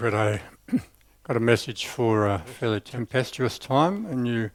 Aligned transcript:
We've 0.00 0.12
got 0.12 0.28
a 0.28 0.40
got 1.24 1.36
a 1.36 1.40
message 1.40 1.86
for 1.86 2.28
a 2.28 2.38
fairly 2.38 2.78
tempestuous 2.78 3.58
time, 3.58 4.06
and 4.06 4.28
you 4.28 4.52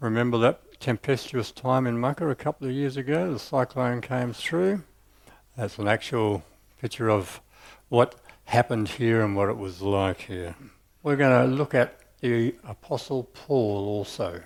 remember 0.00 0.36
that 0.36 0.78
tempestuous 0.80 1.50
time 1.50 1.86
in 1.86 1.98
Mucka 1.98 2.28
a 2.28 2.34
couple 2.34 2.66
of 2.66 2.74
years 2.74 2.98
ago. 2.98 3.32
The 3.32 3.38
cyclone 3.38 4.02
came 4.02 4.34
through. 4.34 4.82
That's 5.56 5.78
an 5.78 5.88
actual 5.88 6.44
picture 6.78 7.08
of 7.08 7.40
what 7.88 8.16
happened 8.44 8.88
here 8.88 9.22
and 9.22 9.34
what 9.34 9.48
it 9.48 9.56
was 9.56 9.80
like 9.80 10.20
here. 10.20 10.54
We're 11.02 11.16
going 11.16 11.48
to 11.48 11.56
look 11.56 11.74
at 11.74 11.98
the 12.20 12.54
Apostle 12.64 13.30
Paul 13.32 13.88
also 13.88 14.42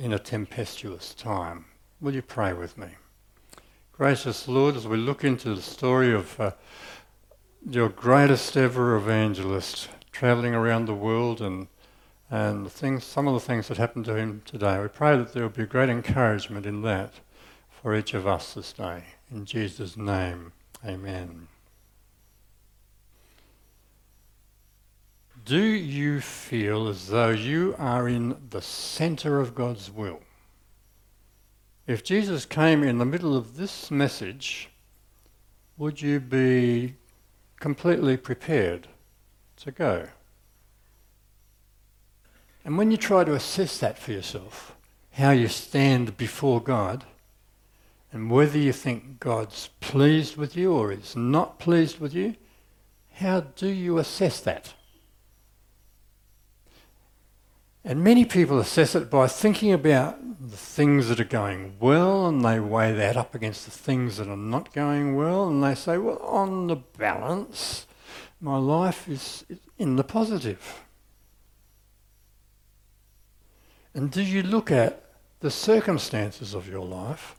in 0.00 0.12
a 0.12 0.18
tempestuous 0.18 1.14
time. 1.14 1.66
Will 2.00 2.16
you 2.16 2.22
pray 2.22 2.52
with 2.52 2.76
me? 2.76 2.88
Gracious 3.92 4.48
Lord, 4.48 4.74
as 4.74 4.88
we 4.88 4.96
look 4.96 5.22
into 5.22 5.54
the 5.54 5.62
story 5.62 6.12
of 6.12 6.38
uh, 6.40 6.50
your 7.68 7.88
greatest 7.88 8.56
ever 8.56 8.94
evangelist 8.94 9.88
traveling 10.12 10.54
around 10.54 10.86
the 10.86 10.94
world 10.94 11.40
and 11.40 11.66
and 12.28 12.70
things, 12.70 13.04
some 13.04 13.28
of 13.28 13.34
the 13.34 13.40
things 13.40 13.68
that 13.68 13.76
happened 13.76 14.04
to 14.04 14.16
him 14.16 14.42
today. 14.44 14.80
We 14.80 14.88
pray 14.88 15.16
that 15.16 15.32
there 15.32 15.44
will 15.44 15.50
be 15.50 15.64
great 15.64 15.88
encouragement 15.88 16.66
in 16.66 16.82
that 16.82 17.14
for 17.70 17.94
each 17.94 18.14
of 18.14 18.26
us 18.26 18.54
this 18.54 18.72
day. 18.72 19.04
In 19.30 19.44
Jesus' 19.44 19.96
name, 19.96 20.52
amen. 20.84 21.46
Do 25.44 25.60
you 25.60 26.20
feel 26.20 26.88
as 26.88 27.06
though 27.06 27.30
you 27.30 27.76
are 27.78 28.08
in 28.08 28.36
the 28.50 28.62
centre 28.62 29.38
of 29.38 29.54
God's 29.54 29.88
will? 29.88 30.18
If 31.86 32.02
Jesus 32.02 32.44
came 32.44 32.82
in 32.82 32.98
the 32.98 33.04
middle 33.04 33.36
of 33.36 33.56
this 33.56 33.88
message, 33.88 34.68
would 35.78 36.02
you 36.02 36.18
be 36.18 36.96
completely 37.58 38.16
prepared 38.16 38.88
to 39.56 39.70
go. 39.70 40.08
And 42.64 42.76
when 42.76 42.90
you 42.90 42.96
try 42.96 43.24
to 43.24 43.34
assess 43.34 43.78
that 43.78 43.98
for 43.98 44.12
yourself, 44.12 44.74
how 45.12 45.30
you 45.30 45.48
stand 45.48 46.16
before 46.16 46.60
God, 46.60 47.04
and 48.12 48.30
whether 48.30 48.58
you 48.58 48.72
think 48.72 49.20
God's 49.20 49.68
pleased 49.80 50.36
with 50.36 50.56
you 50.56 50.72
or 50.72 50.92
is 50.92 51.14
not 51.14 51.58
pleased 51.58 52.00
with 52.00 52.14
you, 52.14 52.34
how 53.14 53.40
do 53.40 53.68
you 53.68 53.98
assess 53.98 54.40
that? 54.40 54.74
And 57.88 58.02
many 58.02 58.24
people 58.24 58.58
assess 58.58 58.96
it 58.96 59.08
by 59.08 59.28
thinking 59.28 59.72
about 59.72 60.18
the 60.40 60.56
things 60.56 61.08
that 61.08 61.20
are 61.20 61.24
going 61.24 61.76
well 61.78 62.26
and 62.26 62.44
they 62.44 62.58
weigh 62.58 62.92
that 62.92 63.16
up 63.16 63.32
against 63.32 63.64
the 63.64 63.70
things 63.70 64.16
that 64.16 64.26
are 64.26 64.36
not 64.36 64.72
going 64.72 65.14
well 65.14 65.46
and 65.46 65.62
they 65.62 65.76
say, 65.76 65.96
well, 65.96 66.18
on 66.18 66.66
the 66.66 66.74
balance, 66.74 67.86
my 68.40 68.56
life 68.56 69.08
is 69.08 69.44
in 69.78 69.94
the 69.94 70.02
positive. 70.02 70.82
And 73.94 74.10
do 74.10 74.20
you 74.20 74.42
look 74.42 74.72
at 74.72 75.04
the 75.38 75.50
circumstances 75.52 76.54
of 76.54 76.68
your 76.68 76.84
life 76.84 77.36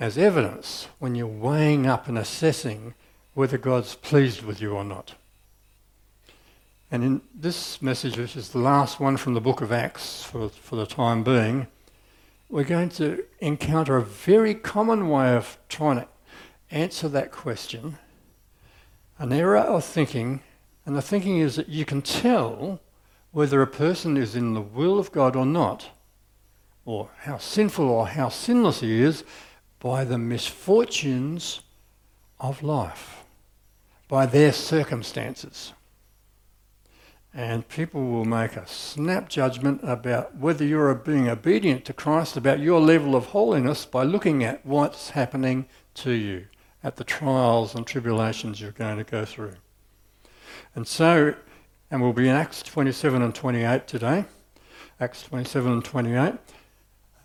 as 0.00 0.18
evidence 0.18 0.88
when 0.98 1.14
you're 1.14 1.28
weighing 1.28 1.86
up 1.86 2.08
and 2.08 2.18
assessing 2.18 2.94
whether 3.34 3.56
God's 3.56 3.94
pleased 3.94 4.42
with 4.42 4.60
you 4.60 4.72
or 4.72 4.82
not? 4.82 5.14
And 6.94 7.02
in 7.02 7.22
this 7.34 7.82
message, 7.82 8.16
which 8.16 8.36
is 8.36 8.50
the 8.50 8.60
last 8.60 9.00
one 9.00 9.16
from 9.16 9.34
the 9.34 9.40
book 9.40 9.60
of 9.60 9.72
Acts 9.72 10.22
for, 10.22 10.48
for 10.48 10.76
the 10.76 10.86
time 10.86 11.24
being, 11.24 11.66
we're 12.48 12.62
going 12.62 12.88
to 12.90 13.24
encounter 13.40 13.96
a 13.96 14.04
very 14.04 14.54
common 14.54 15.08
way 15.08 15.34
of 15.34 15.58
trying 15.68 15.96
to 15.96 16.08
answer 16.70 17.08
that 17.08 17.32
question 17.32 17.98
an 19.18 19.32
error 19.32 19.56
of 19.56 19.84
thinking. 19.84 20.42
And 20.86 20.94
the 20.94 21.02
thinking 21.02 21.38
is 21.38 21.56
that 21.56 21.68
you 21.68 21.84
can 21.84 22.00
tell 22.00 22.78
whether 23.32 23.60
a 23.60 23.66
person 23.66 24.16
is 24.16 24.36
in 24.36 24.54
the 24.54 24.60
will 24.60 25.00
of 25.00 25.10
God 25.10 25.34
or 25.34 25.46
not, 25.46 25.90
or 26.84 27.10
how 27.22 27.38
sinful 27.38 27.90
or 27.90 28.06
how 28.06 28.28
sinless 28.28 28.82
he 28.82 29.02
is, 29.02 29.24
by 29.80 30.04
the 30.04 30.16
misfortunes 30.16 31.60
of 32.38 32.62
life, 32.62 33.24
by 34.06 34.26
their 34.26 34.52
circumstances. 34.52 35.72
And 37.36 37.68
people 37.68 38.06
will 38.06 38.24
make 38.24 38.54
a 38.54 38.66
snap 38.66 39.28
judgment 39.28 39.80
about 39.82 40.36
whether 40.36 40.64
you're 40.64 40.94
being 40.94 41.28
obedient 41.28 41.84
to 41.86 41.92
Christ, 41.92 42.36
about 42.36 42.60
your 42.60 42.80
level 42.80 43.16
of 43.16 43.26
holiness, 43.26 43.84
by 43.84 44.04
looking 44.04 44.44
at 44.44 44.64
what's 44.64 45.10
happening 45.10 45.66
to 45.94 46.12
you, 46.12 46.46
at 46.84 46.94
the 46.94 47.02
trials 47.02 47.74
and 47.74 47.84
tribulations 47.84 48.60
you're 48.60 48.70
going 48.70 48.98
to 48.98 49.04
go 49.04 49.24
through. 49.24 49.54
And 50.76 50.86
so, 50.86 51.34
and 51.90 52.00
we'll 52.00 52.12
be 52.12 52.28
in 52.28 52.36
Acts 52.36 52.62
27 52.62 53.20
and 53.20 53.34
28 53.34 53.88
today. 53.88 54.26
Acts 55.00 55.24
27 55.24 55.72
and 55.72 55.84
28. 55.84 56.34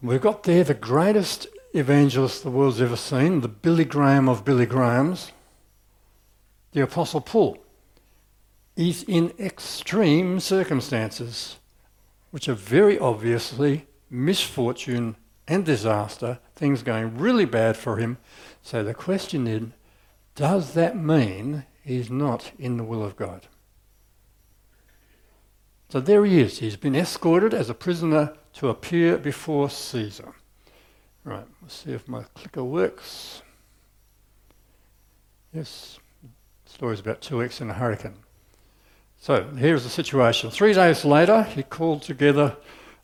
We've 0.01 0.19
got 0.19 0.41
there 0.41 0.63
the 0.63 0.73
greatest 0.73 1.45
evangelist 1.73 2.41
the 2.41 2.49
world's 2.49 2.81
ever 2.81 2.95
seen, 2.95 3.41
the 3.41 3.47
Billy 3.47 3.85
Graham 3.85 4.27
of 4.27 4.43
Billy 4.43 4.65
Grahams, 4.65 5.33
the 6.71 6.81
Apostle 6.81 7.21
Paul 7.21 7.59
is 8.79 9.03
in 9.03 9.33
extreme 9.37 10.39
circumstances, 10.39 11.57
which 12.31 12.47
are 12.47 12.53
very 12.53 12.97
obviously 12.97 13.85
misfortune 14.09 15.17
and 15.49 15.65
disaster, 15.65 16.39
things 16.55 16.81
going 16.81 17.17
really 17.17 17.43
bad 17.43 17.75
for 17.75 17.97
him. 17.97 18.17
So 18.61 18.81
the 18.81 18.93
question 18.93 19.47
is 19.47 19.63
does 20.33 20.75
that 20.75 20.95
mean 20.95 21.65
he's 21.83 22.09
not 22.09 22.53
in 22.57 22.77
the 22.77 22.85
will 22.85 23.03
of 23.03 23.17
God? 23.17 23.47
So 25.89 25.99
there 25.99 26.23
he 26.23 26.39
is. 26.39 26.59
He's 26.59 26.77
been 26.77 26.95
escorted 26.95 27.53
as 27.53 27.69
a 27.69 27.73
prisoner 27.73 28.33
to 28.53 28.69
appear 28.69 29.17
before 29.17 29.69
Caesar. 29.69 30.35
Right, 31.25 31.45
let's 31.61 31.75
see 31.75 31.91
if 31.91 32.07
my 32.07 32.23
clicker 32.33 32.63
works. 32.63 33.41
Yes, 35.51 35.99
the 36.63 36.71
story's 36.71 37.01
about 37.01 37.19
two 37.19 37.39
weeks 37.39 37.59
in 37.59 37.69
a 37.69 37.73
hurricane. 37.73 38.15
So 39.21 39.43
here's 39.57 39.83
the 39.83 39.89
situation. 39.89 40.49
Three 40.49 40.73
days 40.73 41.03
later, 41.03 41.43
he 41.43 41.63
called 41.63 42.01
together 42.01 42.55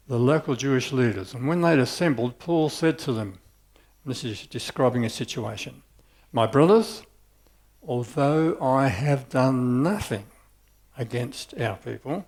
the 0.08 0.18
local 0.18 0.56
Jewish 0.56 0.94
leaders, 0.94 1.34
and 1.34 1.48
when 1.48 1.62
they'd 1.62 1.80
assembled, 1.80 2.40
Paul 2.40 2.70
said 2.70 2.98
to 3.00 3.12
them, 3.12 3.40
this 4.06 4.24
is 4.24 4.48
describing 4.48 5.03
a 5.03 5.09
situation, 5.09 5.81
My 6.31 6.46
brothers, 6.46 7.02
although 7.86 8.58
I 8.62 8.88
have 8.88 9.30
done 9.30 9.84
nothing 9.84 10.28
against 10.98 11.59
our 11.59 11.76
people 11.78 12.26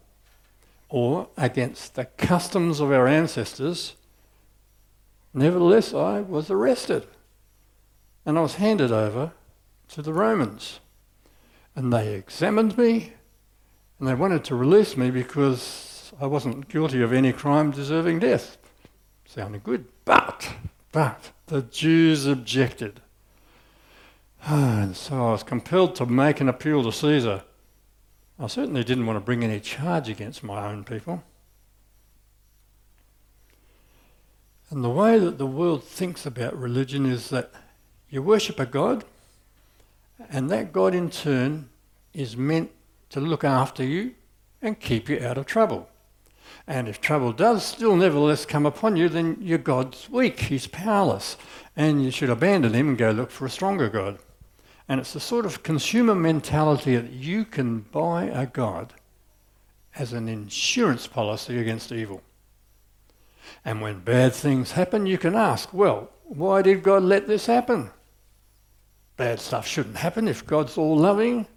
or 0.90 1.30
against 1.38 1.96
the 1.96 2.06
customs 2.06 2.80
of 2.80 2.92
our 2.92 3.08
ancestors, 3.08 3.96
nevertheless 5.34 5.94
I 5.94 6.22
was 6.22 6.50
arrested 6.50 7.06
and 8.26 8.38
I 8.38 8.42
was 8.42 8.56
handed 8.56 8.92
over 8.92 9.32
to 9.90 10.02
the 10.02 10.14
Romans. 10.14 10.80
And 11.76 11.94
they 11.94 12.16
examined 12.16 12.78
me 12.78 13.14
and 14.00 14.08
they 14.08 14.14
wanted 14.14 14.44
to 14.46 14.56
release 14.56 14.96
me 14.96 15.10
because 15.12 16.12
I 16.22 16.28
wasn't 16.28 16.68
guilty 16.70 17.02
of 17.02 17.12
any 17.12 17.34
crime 17.34 17.72
deserving 17.72 18.20
death. 18.20 18.58
Sounded 19.26 19.64
good. 19.64 19.86
But, 20.06 20.54
but, 20.92 21.32
the 21.48 21.64
Jews 21.64 22.26
objected. 22.26 23.02
And 24.48 24.96
so 24.96 25.28
I 25.28 25.32
was 25.32 25.44
compelled 25.44 25.96
to 25.96 26.06
make 26.06 26.40
an 26.40 26.48
appeal 26.48 26.84
to 26.84 26.92
Caesar. 26.92 27.44
I 28.40 28.48
certainly 28.48 28.84
didn't 28.84 29.06
want 29.06 29.18
to 29.18 29.26
bring 29.26 29.44
any 29.44 29.60
charge 29.60 30.10
against 30.10 30.44
my 30.44 30.70
own 30.70 30.84
people. 30.84 31.24
And 34.70 34.84
the 34.84 34.90
way 34.90 35.18
that 35.18 35.38
the 35.38 35.48
world 35.48 35.84
thinks 35.84 36.26
about 36.26 36.58
religion 36.58 37.06
is 37.06 37.30
that 37.30 37.52
you 38.10 38.22
worship 38.22 38.60
a 38.60 38.66
God, 38.66 39.06
and 40.30 40.50
that 40.50 40.72
God 40.72 40.94
in 40.94 41.10
turn 41.10 41.70
is 42.14 42.38
meant 42.38 42.72
to 43.10 43.20
look 43.20 43.44
after 43.44 43.84
you 43.84 44.16
and 44.62 44.80
keep 44.80 45.10
you 45.10 45.20
out 45.24 45.38
of 45.38 45.46
trouble. 45.46 45.90
And 46.68 46.88
if 46.88 47.00
trouble 47.00 47.32
does 47.32 47.66
still 47.66 47.96
nevertheless 47.96 48.46
come 48.46 48.66
upon 48.66 48.96
you, 48.96 49.08
then 49.10 49.38
your 49.40 49.58
God's 49.58 50.10
weak, 50.10 50.40
he's 50.42 50.68
powerless, 50.68 51.38
and 51.76 52.04
you 52.04 52.12
should 52.12 52.30
abandon 52.30 52.74
him 52.74 52.90
and 52.90 52.98
go 52.98 53.12
look 53.12 53.32
for 53.32 53.46
a 53.46 53.50
stronger 53.50 53.90
God. 53.90 54.20
And 54.90 55.00
it's 55.00 55.14
the 55.14 55.20
sort 55.20 55.46
of 55.46 55.64
consumer 55.64 56.16
mentality 56.16 56.96
that 56.96 57.12
you 57.12 57.46
can 57.46 57.80
buy 57.80 58.26
a 58.26 58.46
God 58.46 58.94
as 59.96 60.14
an 60.14 60.28
insurance 60.28 61.08
policy 61.08 61.58
against 61.58 61.92
evil. 61.92 62.22
And 63.64 63.82
when 63.82 64.00
bad 64.00 64.34
things 64.34 64.74
happen, 64.74 65.06
you 65.06 65.18
can 65.18 65.36
ask, 65.36 65.74
well, 65.74 66.10
why 66.24 66.62
did 66.62 66.84
God 66.84 67.04
let 67.04 67.28
this 67.28 67.46
happen? 67.46 67.92
Bad 69.16 69.40
stuff 69.40 69.66
shouldn't 69.66 69.98
happen 69.98 70.28
if 70.28 70.46
God's 70.46 70.78
all 70.78 70.98
loving 70.98 71.48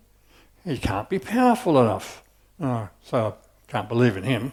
he 0.70 0.78
can't 0.78 1.08
be 1.08 1.18
powerful 1.18 1.80
enough. 1.80 2.22
Oh, 2.60 2.88
so 3.02 3.36
I 3.68 3.72
can't 3.72 3.88
believe 3.88 4.16
in 4.16 4.22
him. 4.22 4.52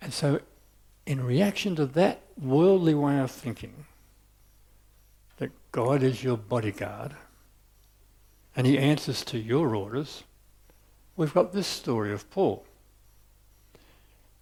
And 0.00 0.10
so, 0.10 0.40
in 1.04 1.22
reaction 1.22 1.76
to 1.76 1.84
that 1.84 2.22
worldly 2.40 2.94
way 2.94 3.20
of 3.20 3.30
thinking, 3.30 3.84
that 5.36 5.50
God 5.70 6.02
is 6.02 6.24
your 6.24 6.38
bodyguard, 6.38 7.14
and 8.56 8.66
he 8.66 8.78
answers 8.78 9.22
to 9.26 9.38
your 9.38 9.76
orders, 9.76 10.24
we've 11.14 11.34
got 11.34 11.52
this 11.52 11.66
story 11.66 12.12
of 12.14 12.30
Paul. 12.30 12.64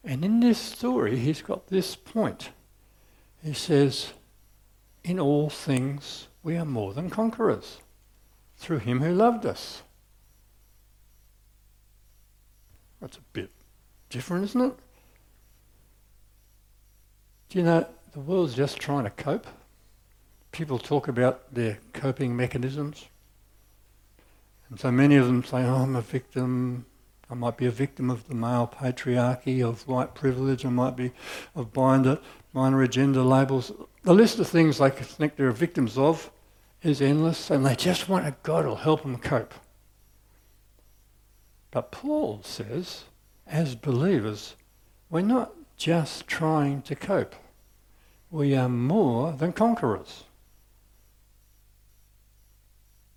And 0.04 0.24
in 0.24 0.38
this 0.38 0.58
story, 0.58 1.16
he's 1.16 1.42
got 1.42 1.66
this 1.66 1.96
point. 1.96 2.50
He 3.42 3.54
says, 3.54 4.12
In 5.02 5.18
all 5.18 5.50
things, 5.50 6.28
we 6.44 6.56
are 6.56 6.64
more 6.64 6.94
than 6.94 7.10
conquerors 7.10 7.78
through 8.56 8.78
him 8.78 9.00
who 9.00 9.12
loved 9.12 9.46
us. 9.46 9.82
That's 13.00 13.16
a 13.18 13.22
bit 13.32 13.50
different, 14.08 14.44
isn't 14.44 14.60
it? 14.60 14.74
Do 17.50 17.58
you 17.58 17.64
know, 17.64 17.86
the 18.12 18.20
world's 18.20 18.54
just 18.54 18.78
trying 18.78 19.04
to 19.04 19.10
cope. 19.10 19.46
People 20.52 20.78
talk 20.78 21.08
about 21.08 21.52
their 21.52 21.78
coping 21.92 22.36
mechanisms. 22.36 23.06
And 24.70 24.80
so 24.80 24.90
many 24.90 25.16
of 25.16 25.26
them 25.26 25.44
say, 25.44 25.64
oh, 25.64 25.82
I'm 25.82 25.96
a 25.96 26.00
victim. 26.00 26.86
I 27.30 27.34
might 27.34 27.56
be 27.56 27.66
a 27.66 27.70
victim 27.70 28.08
of 28.10 28.26
the 28.28 28.34
male 28.34 28.72
patriarchy, 28.72 29.62
of 29.62 29.86
white 29.86 30.14
privilege. 30.14 30.64
I 30.64 30.70
might 30.70 30.96
be 30.96 31.12
of 31.54 31.72
binder, 31.72 32.18
minor 32.52 32.82
agenda 32.82 33.22
labels. 33.22 33.72
The 34.02 34.14
list 34.14 34.38
of 34.38 34.48
things 34.48 34.78
they 34.78 34.90
think 34.90 35.36
they're 35.36 35.52
victims 35.52 35.98
of 35.98 36.30
is 36.84 37.00
endless, 37.00 37.50
and 37.50 37.64
they 37.64 37.74
just 37.74 38.08
want 38.08 38.26
a 38.26 38.36
God 38.42 38.64
who'll 38.64 38.76
help 38.76 39.02
them 39.02 39.18
cope. 39.18 39.54
But 41.70 41.90
Paul 41.90 42.40
says, 42.44 43.04
as 43.46 43.74
believers, 43.74 44.54
we're 45.10 45.22
not 45.22 45.52
just 45.76 46.26
trying 46.26 46.82
to 46.82 46.94
cope. 46.94 47.34
We 48.30 48.54
are 48.54 48.68
more 48.68 49.32
than 49.32 49.52
conquerors. 49.52 50.24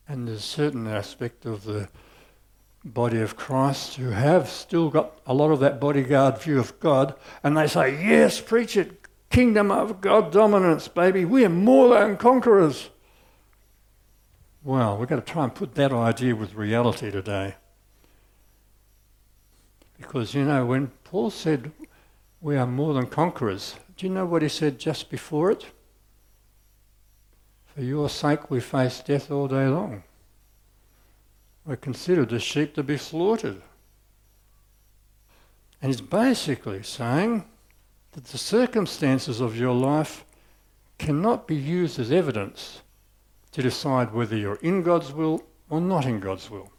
And 0.07 0.27
there's 0.27 0.39
a 0.39 0.41
certain 0.41 0.87
aspect 0.87 1.45
of 1.45 1.65
the 1.65 1.89
body 2.85 3.19
of 3.19 3.35
Christ 3.35 3.95
who 3.95 4.11
have 4.11 4.49
still 4.49 4.89
got 4.89 5.19
a 5.25 5.33
lot 5.33 5.51
of 5.51 5.59
that 5.59 5.81
bodyguard 5.81 6.41
view 6.41 6.59
of 6.59 6.79
God, 6.79 7.15
and 7.43 7.57
they 7.57 7.67
say, 7.67 7.91
Yes, 7.91 8.39
preach 8.39 8.77
it, 8.77 9.07
kingdom 9.29 9.71
of 9.71 9.99
God 9.99 10.31
dominance, 10.31 10.87
baby, 10.87 11.25
we're 11.25 11.49
more 11.49 11.89
than 11.89 12.15
conquerors. 12.17 12.89
Well, 14.63 14.97
we've 14.97 15.07
got 15.07 15.25
to 15.25 15.33
try 15.33 15.43
and 15.43 15.55
put 15.55 15.75
that 15.75 15.93
idea 15.93 16.35
with 16.35 16.55
reality 16.55 17.11
today. 17.11 17.55
Because, 19.97 20.33
you 20.33 20.43
know, 20.43 20.65
when 20.65 20.87
Paul 21.03 21.29
said 21.29 21.71
we 22.41 22.55
are 22.57 22.67
more 22.67 22.93
than 22.93 23.07
conquerors, 23.07 23.75
do 23.95 24.05
you 24.05 24.13
know 24.13 24.25
what 24.25 24.41
he 24.41 24.49
said 24.49 24.79
just 24.79 25.09
before 25.09 25.51
it? 25.51 25.65
For 27.73 27.81
your 27.81 28.09
sake 28.09 28.49
we 28.49 28.59
face 28.59 29.01
death 29.01 29.31
all 29.31 29.47
day 29.47 29.67
long. 29.67 30.03
We're 31.65 31.75
considered 31.75 32.31
as 32.31 32.43
sheep 32.43 32.75
to 32.75 32.83
be 32.83 32.97
slaughtered. 32.97 33.61
And 35.81 35.91
he's 35.91 36.01
basically 36.01 36.83
saying 36.83 37.45
that 38.13 38.25
the 38.25 38.37
circumstances 38.37 39.41
of 39.41 39.57
your 39.57 39.73
life 39.73 40.25
cannot 40.97 41.47
be 41.47 41.55
used 41.55 41.99
as 41.99 42.11
evidence 42.11 42.81
to 43.51 43.61
decide 43.61 44.13
whether 44.13 44.35
you're 44.35 44.55
in 44.55 44.83
God's 44.83 45.11
will 45.11 45.43
or 45.69 45.81
not 45.81 46.05
in 46.05 46.19
God's 46.19 46.49
will. 46.49 46.71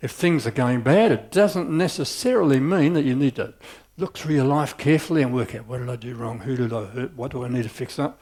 If 0.00 0.12
things 0.12 0.46
are 0.46 0.52
going 0.52 0.82
bad, 0.82 1.10
it 1.12 1.30
doesn't 1.30 1.70
necessarily 1.70 2.60
mean 2.60 2.92
that 2.94 3.04
you 3.04 3.16
need 3.16 3.36
to 3.36 3.54
look 3.96 4.16
through 4.16 4.34
your 4.34 4.44
life 4.44 4.76
carefully 4.76 5.22
and 5.22 5.34
work 5.34 5.54
out 5.54 5.66
what 5.66 5.78
did 5.78 5.88
I 5.88 5.96
do 5.96 6.14
wrong, 6.14 6.40
who 6.40 6.56
did 6.56 6.72
I 6.72 6.84
hurt, 6.84 7.16
what 7.16 7.32
do 7.32 7.44
I 7.44 7.48
need 7.48 7.62
to 7.62 7.68
fix 7.68 7.98
up. 7.98 8.20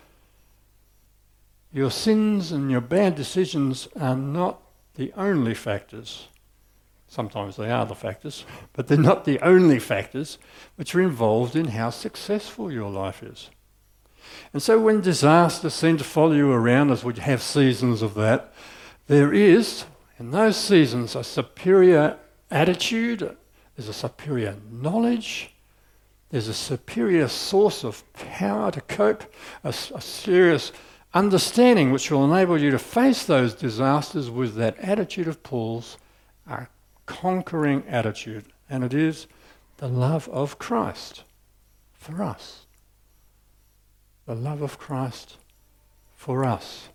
Your 1.72 1.90
sins 1.90 2.52
and 2.52 2.70
your 2.70 2.80
bad 2.80 3.16
decisions 3.16 3.88
are 3.96 4.16
not 4.16 4.62
the 4.94 5.12
only 5.16 5.54
factors. 5.54 6.28
Sometimes 7.08 7.56
they 7.56 7.70
are 7.70 7.84
the 7.84 7.96
factors, 7.96 8.44
but 8.72 8.86
they're 8.86 8.98
not 8.98 9.24
the 9.24 9.40
only 9.40 9.80
factors 9.80 10.38
which 10.76 10.94
are 10.94 11.00
involved 11.00 11.56
in 11.56 11.68
how 11.68 11.90
successful 11.90 12.70
your 12.70 12.90
life 12.90 13.22
is. 13.22 13.50
And 14.52 14.62
so 14.62 14.78
when 14.78 15.00
disasters 15.00 15.74
seem 15.74 15.96
to 15.98 16.04
follow 16.04 16.32
you 16.32 16.52
around, 16.52 16.90
as 16.90 17.04
we 17.04 17.14
have 17.14 17.42
seasons 17.42 18.02
of 18.02 18.14
that, 18.14 18.52
there 19.06 19.32
is, 19.32 19.84
in 20.18 20.30
those 20.30 20.56
seasons, 20.56 21.14
a 21.14 21.24
superior 21.24 22.18
attitude, 22.50 23.36
there's 23.76 23.88
a 23.88 23.92
superior 23.92 24.56
knowledge, 24.70 25.54
there's 26.30 26.48
a 26.48 26.54
superior 26.54 27.28
source 27.28 27.84
of 27.84 28.02
power 28.14 28.70
to 28.70 28.80
cope, 28.80 29.24
a, 29.62 29.68
a 29.68 30.00
serious 30.00 30.72
understanding 31.12 31.92
which 31.92 32.10
will 32.10 32.24
enable 32.24 32.60
you 32.60 32.70
to 32.70 32.78
face 32.78 33.24
those 33.24 33.54
disasters 33.54 34.30
with 34.30 34.56
that 34.56 34.76
attitude 34.78 35.28
of 35.28 35.42
Paul's, 35.42 35.96
a 36.48 36.66
conquering 37.06 37.84
attitude. 37.88 38.46
And 38.68 38.82
it 38.82 38.92
is 38.92 39.26
the 39.76 39.88
love 39.88 40.28
of 40.28 40.58
Christ 40.58 41.22
for 41.92 42.22
us. 42.22 42.63
The 44.26 44.34
love 44.34 44.62
of 44.62 44.78
Christ 44.78 45.36
for 46.14 46.44
us. 46.44 46.88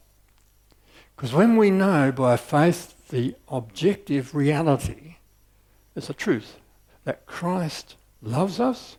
Because 1.15 1.33
when 1.33 1.57
we 1.57 1.69
know 1.69 2.11
by 2.11 2.37
faith 2.37 3.09
the 3.09 3.35
objective 3.47 4.33
reality, 4.33 5.17
it's 5.95 6.09
a 6.09 6.13
truth, 6.13 6.55
that 7.03 7.25
Christ 7.25 7.95
loves 8.21 8.59
us 8.59 8.97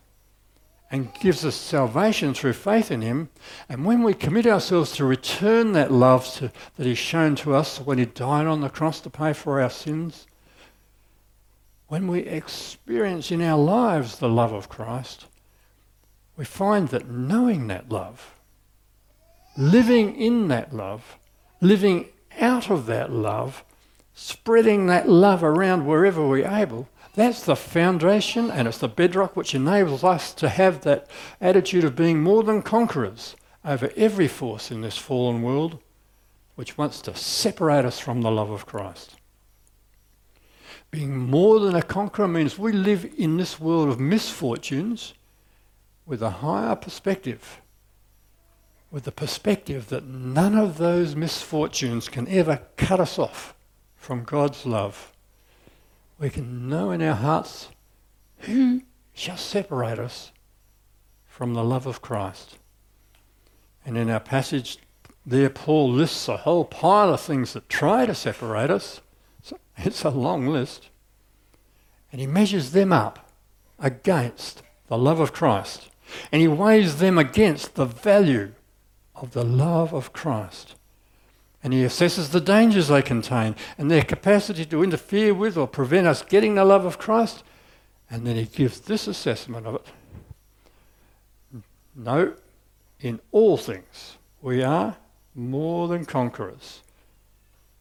and 0.91 1.13
gives 1.15 1.45
us 1.45 1.55
salvation 1.55 2.33
through 2.33 2.53
faith 2.53 2.91
in 2.91 3.01
Him. 3.01 3.29
And 3.69 3.85
when 3.85 4.03
we 4.03 4.13
commit 4.13 4.45
ourselves 4.45 4.91
to 4.93 5.05
return 5.05 5.71
that 5.71 5.91
love 5.91 6.27
to, 6.35 6.51
that 6.75 6.85
He's 6.85 6.97
shown 6.97 7.35
to 7.37 7.55
us 7.55 7.79
when 7.79 7.97
He 7.97 8.05
died 8.05 8.45
on 8.45 8.61
the 8.61 8.69
cross 8.69 8.99
to 9.01 9.09
pay 9.09 9.33
for 9.33 9.61
our 9.61 9.69
sins, 9.69 10.27
when 11.87 12.07
we 12.07 12.19
experience 12.21 13.31
in 13.31 13.41
our 13.41 13.57
lives 13.57 14.19
the 14.19 14.29
love 14.29 14.53
of 14.53 14.69
Christ, 14.69 15.25
we 16.41 16.45
find 16.45 16.87
that 16.87 17.07
knowing 17.07 17.67
that 17.67 17.89
love, 17.89 18.33
living 19.55 20.15
in 20.15 20.47
that 20.47 20.73
love, 20.73 21.19
living 21.61 22.07
out 22.39 22.71
of 22.71 22.87
that 22.87 23.11
love, 23.11 23.63
spreading 24.15 24.87
that 24.87 25.07
love 25.07 25.43
around 25.43 25.85
wherever 25.85 26.27
we're 26.27 26.47
able, 26.47 26.89
that's 27.13 27.43
the 27.43 27.55
foundation 27.55 28.49
and 28.49 28.67
it's 28.67 28.79
the 28.79 28.87
bedrock 28.87 29.35
which 29.35 29.53
enables 29.53 30.03
us 30.03 30.33
to 30.33 30.49
have 30.49 30.81
that 30.81 31.07
attitude 31.39 31.83
of 31.83 31.95
being 31.95 32.23
more 32.23 32.41
than 32.41 32.63
conquerors 32.63 33.35
over 33.63 33.91
every 33.95 34.27
force 34.27 34.71
in 34.71 34.81
this 34.81 34.97
fallen 34.97 35.43
world 35.43 35.77
which 36.55 36.75
wants 36.75 37.01
to 37.01 37.13
separate 37.13 37.85
us 37.85 37.99
from 37.99 38.23
the 38.23 38.31
love 38.31 38.49
of 38.49 38.65
Christ. 38.65 39.15
Being 40.89 41.19
more 41.19 41.59
than 41.59 41.75
a 41.75 41.83
conqueror 41.83 42.27
means 42.27 42.57
we 42.57 42.71
live 42.71 43.07
in 43.15 43.37
this 43.37 43.59
world 43.59 43.89
of 43.89 43.99
misfortunes 43.99 45.13
with 46.11 46.21
a 46.21 46.29
higher 46.29 46.75
perspective, 46.75 47.59
with 48.91 49.05
the 49.05 49.11
perspective 49.11 49.89
that 49.89 50.05
none 50.05 50.55
of 50.55 50.77
those 50.77 51.15
misfortunes 51.15 52.07
can 52.07 52.27
ever 52.27 52.61
cut 52.77 52.99
us 52.99 53.17
off 53.17 53.55
from 53.95 54.23
God's 54.23 54.65
love 54.65 55.11
we 56.21 56.29
can 56.29 56.69
know 56.69 56.91
in 56.91 57.01
our 57.01 57.15
hearts 57.15 57.69
who 58.41 58.83
shall 59.11 59.37
separate 59.37 59.97
us 59.97 60.31
from 61.25 61.55
the 61.55 61.63
love 61.63 61.87
of 61.87 62.01
Christ. 62.01 62.59
And 63.83 63.97
in 63.97 64.09
our 64.09 64.19
passage 64.19 64.77
there, 65.25 65.49
Paul 65.49 65.91
lists 65.91 66.27
a 66.27 66.37
whole 66.37 66.63
pile 66.63 67.11
of 67.11 67.21
things 67.21 67.53
that 67.53 67.69
try 67.69 68.05
to 68.05 68.13
separate 68.13 68.69
us. 68.69 69.01
It's 69.77 70.03
a 70.03 70.09
long 70.09 70.45
list. 70.45 70.89
And 72.11 72.21
he 72.21 72.27
measures 72.27 72.71
them 72.71 72.93
up 72.93 73.31
against 73.79 74.61
the 74.87 74.97
love 74.97 75.19
of 75.19 75.33
Christ. 75.33 75.89
And 76.31 76.41
he 76.41 76.47
weighs 76.47 76.97
them 76.97 77.17
against 77.17 77.75
the 77.75 77.85
value 77.85 78.53
of 79.15 79.31
the 79.31 79.43
love 79.43 79.93
of 79.93 80.13
Christ 80.13 80.75
and 81.63 81.73
he 81.73 81.83
assesses 81.83 82.31
the 82.31 82.41
dangers 82.41 82.87
they 82.87 83.01
contain 83.01 83.55
and 83.77 83.89
their 83.89 84.03
capacity 84.03 84.65
to 84.65 84.83
interfere 84.83 85.33
with 85.33 85.57
or 85.57 85.67
prevent 85.67 86.07
us 86.07 86.23
getting 86.23 86.55
the 86.55 86.65
love 86.65 86.85
of 86.85 86.97
Christ. 86.97 87.43
And 88.09 88.25
then 88.25 88.35
he 88.35 88.45
gives 88.45 88.79
this 88.81 89.07
assessment 89.07 89.67
of 89.67 89.75
it. 89.75 91.63
No, 91.95 92.33
in 92.99 93.19
all 93.31 93.57
things 93.57 94.17
we 94.41 94.63
are 94.63 94.97
more 95.35 95.87
than 95.87 96.05
conquerors 96.05 96.81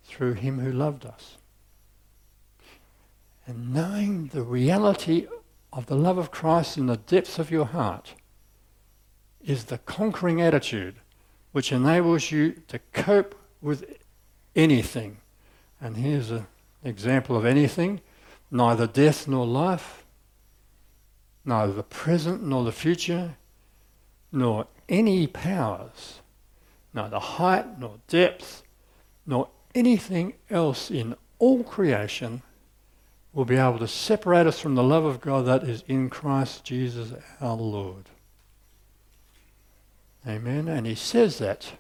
through 0.05 0.35
him 0.35 0.59
who 0.61 0.73
loved 0.73 1.07
us. 1.07 1.39
And 3.47 3.73
knowing 3.73 4.27
the 4.27 4.43
reality 4.43 5.27
of 5.73 5.87
the 5.87 5.97
love 5.97 6.19
of 6.19 6.31
Christ 6.31 6.77
in 6.77 6.87
the 6.87 6.97
depths 6.97 7.39
of 7.39 7.51
your 7.51 7.65
heart 7.65 8.15
is 9.45 9.65
the 9.65 9.79
conquering 9.79 10.41
attitude 10.41 10.97
which 11.53 11.73
enables 11.73 12.31
you 12.31 12.63
to 12.69 12.79
cope 12.93 13.35
with 13.61 13.85
anything. 14.55 15.19
And 15.81 15.97
here's 15.97 16.31
an 16.31 16.47
example 16.85 17.37
of 17.37 17.45
anything 17.45 18.01
neither 18.51 18.87
death 18.87 19.29
nor 19.29 19.47
life, 19.47 20.05
neither 21.45 21.73
the 21.73 21.83
present 21.83 22.43
nor 22.43 22.65
the 22.65 22.73
future, 22.73 23.37
nor 24.33 24.67
any 24.89 25.27
powers, 25.27 26.21
neither 26.93 27.19
height 27.19 27.79
nor 27.79 27.95
depth, 28.09 28.63
nor 29.25 29.49
anything 29.75 30.35
else 30.51 30.91
in 30.91 31.15
all 31.39 31.63
creation 31.63 32.43
will 33.33 33.45
be 33.45 33.57
able 33.57 33.79
to 33.79 33.89
separate 33.89 34.47
us 34.47 34.59
from 34.59 34.75
the 34.75 34.83
love 34.83 35.05
of 35.05 35.21
God 35.21 35.47
that 35.47 35.63
is 35.63 35.85
in 35.87 36.11
Christ 36.11 36.65
Jesus 36.65 37.13
our 37.41 37.55
Lord. 37.55 38.07
Amen. 40.27 40.69
And 40.69 40.87
he 40.87 40.95
says 40.95 41.39
that 41.39 41.73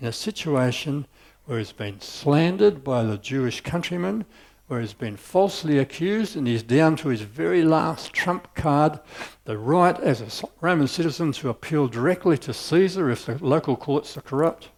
in 0.00 0.06
a 0.06 0.12
situation 0.12 1.06
where 1.44 1.58
he's 1.58 1.72
been 1.72 2.00
slandered 2.00 2.82
by 2.82 3.02
the 3.02 3.18
Jewish 3.18 3.60
countrymen, 3.60 4.24
where 4.68 4.80
he's 4.80 4.94
been 4.94 5.16
falsely 5.16 5.78
accused, 5.78 6.34
and 6.36 6.46
he's 6.46 6.62
down 6.62 6.96
to 6.96 7.08
his 7.08 7.20
very 7.20 7.62
last 7.62 8.12
trump 8.12 8.54
card 8.54 8.98
the 9.44 9.58
right 9.58 9.98
as 10.00 10.20
a 10.20 10.46
Roman 10.60 10.88
citizen 10.88 11.32
to 11.32 11.50
appeal 11.50 11.88
directly 11.88 12.38
to 12.38 12.54
Caesar 12.54 13.10
if 13.10 13.26
the 13.26 13.44
local 13.44 13.76
courts 13.76 14.16
are 14.16 14.22
corrupt. 14.22 14.70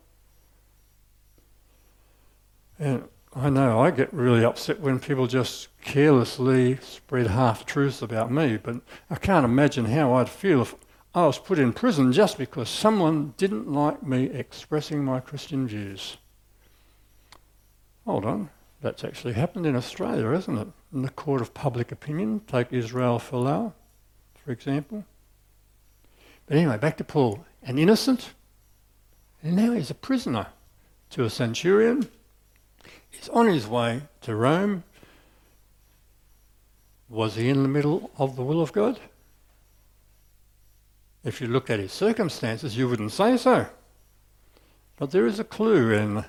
And 2.78 3.04
I 3.37 3.50
know 3.50 3.80
I 3.80 3.90
get 3.90 4.12
really 4.12 4.44
upset 4.44 4.80
when 4.80 4.99
people 4.99 5.26
just 5.26 5.68
carelessly 5.80 6.78
spread 6.83 7.28
half 7.28 7.64
truths 7.66 8.02
about 8.02 8.33
me, 8.33 8.56
but 8.56 8.76
I 9.11 9.16
can't 9.16 9.44
imagine 9.44 9.85
how 9.85 10.14
I'd 10.14 10.28
feel 10.28 10.62
if 10.62 10.75
I 11.14 11.26
was 11.26 11.38
put 11.38 11.61
in 11.61 11.73
prison 11.73 12.12
just 12.12 12.38
because 12.38 12.68
someone 12.68 13.35
didn't 13.37 13.73
like 13.73 14.02
me 14.02 14.25
expressing 14.25 15.04
my 15.04 15.21
Christian 15.21 15.68
views. 15.68 16.16
Hold 18.04 18.25
on, 18.25 18.50
that's 18.80 19.04
actually 19.04 19.35
happened 19.35 19.64
in 19.64 19.76
Australia, 19.76 20.28
hasn't 20.30 20.59
it? 20.59 20.68
In 20.92 21.02
the 21.02 21.11
court 21.11 21.40
of 21.40 21.54
public 21.54 21.92
opinion, 21.92 22.40
take 22.49 22.73
Israel 22.73 23.21
Folau, 23.21 23.73
for 24.44 24.50
example. 24.50 25.04
But 26.47 26.56
anyway, 26.56 26.78
back 26.78 26.97
to 26.97 27.04
Paul. 27.04 27.47
An 27.62 27.78
innocent, 27.78 28.35
and 29.40 29.54
now 29.54 29.71
he's 29.73 29.90
a 29.90 29.94
prisoner 29.94 30.49
to 31.11 31.25
a 31.25 31.30
centurion. 31.30 32.09
He's 33.09 33.28
on 33.28 33.47
his 33.47 33.68
way 33.68 34.02
to 34.23 34.35
Rome. 34.35 34.83
Was 37.09 37.37
he 37.37 37.49
in 37.49 37.62
the 37.62 37.68
middle 37.68 38.11
of 38.18 38.35
the 38.35 38.42
will 38.42 38.61
of 38.61 38.73
God? 38.73 38.99
If 41.25 41.40
you 41.40 41.47
looked 41.47 41.71
at 41.71 41.81
his 41.81 41.93
circumstances, 41.93 42.76
you 42.76 42.87
wouldn't 42.87 43.12
say 43.12 43.38
so. 43.38 43.66
But 44.97 45.11
there 45.11 45.26
is 45.26 45.40
a 45.40 45.45
clue 45.45 45.90
in 45.90 46.25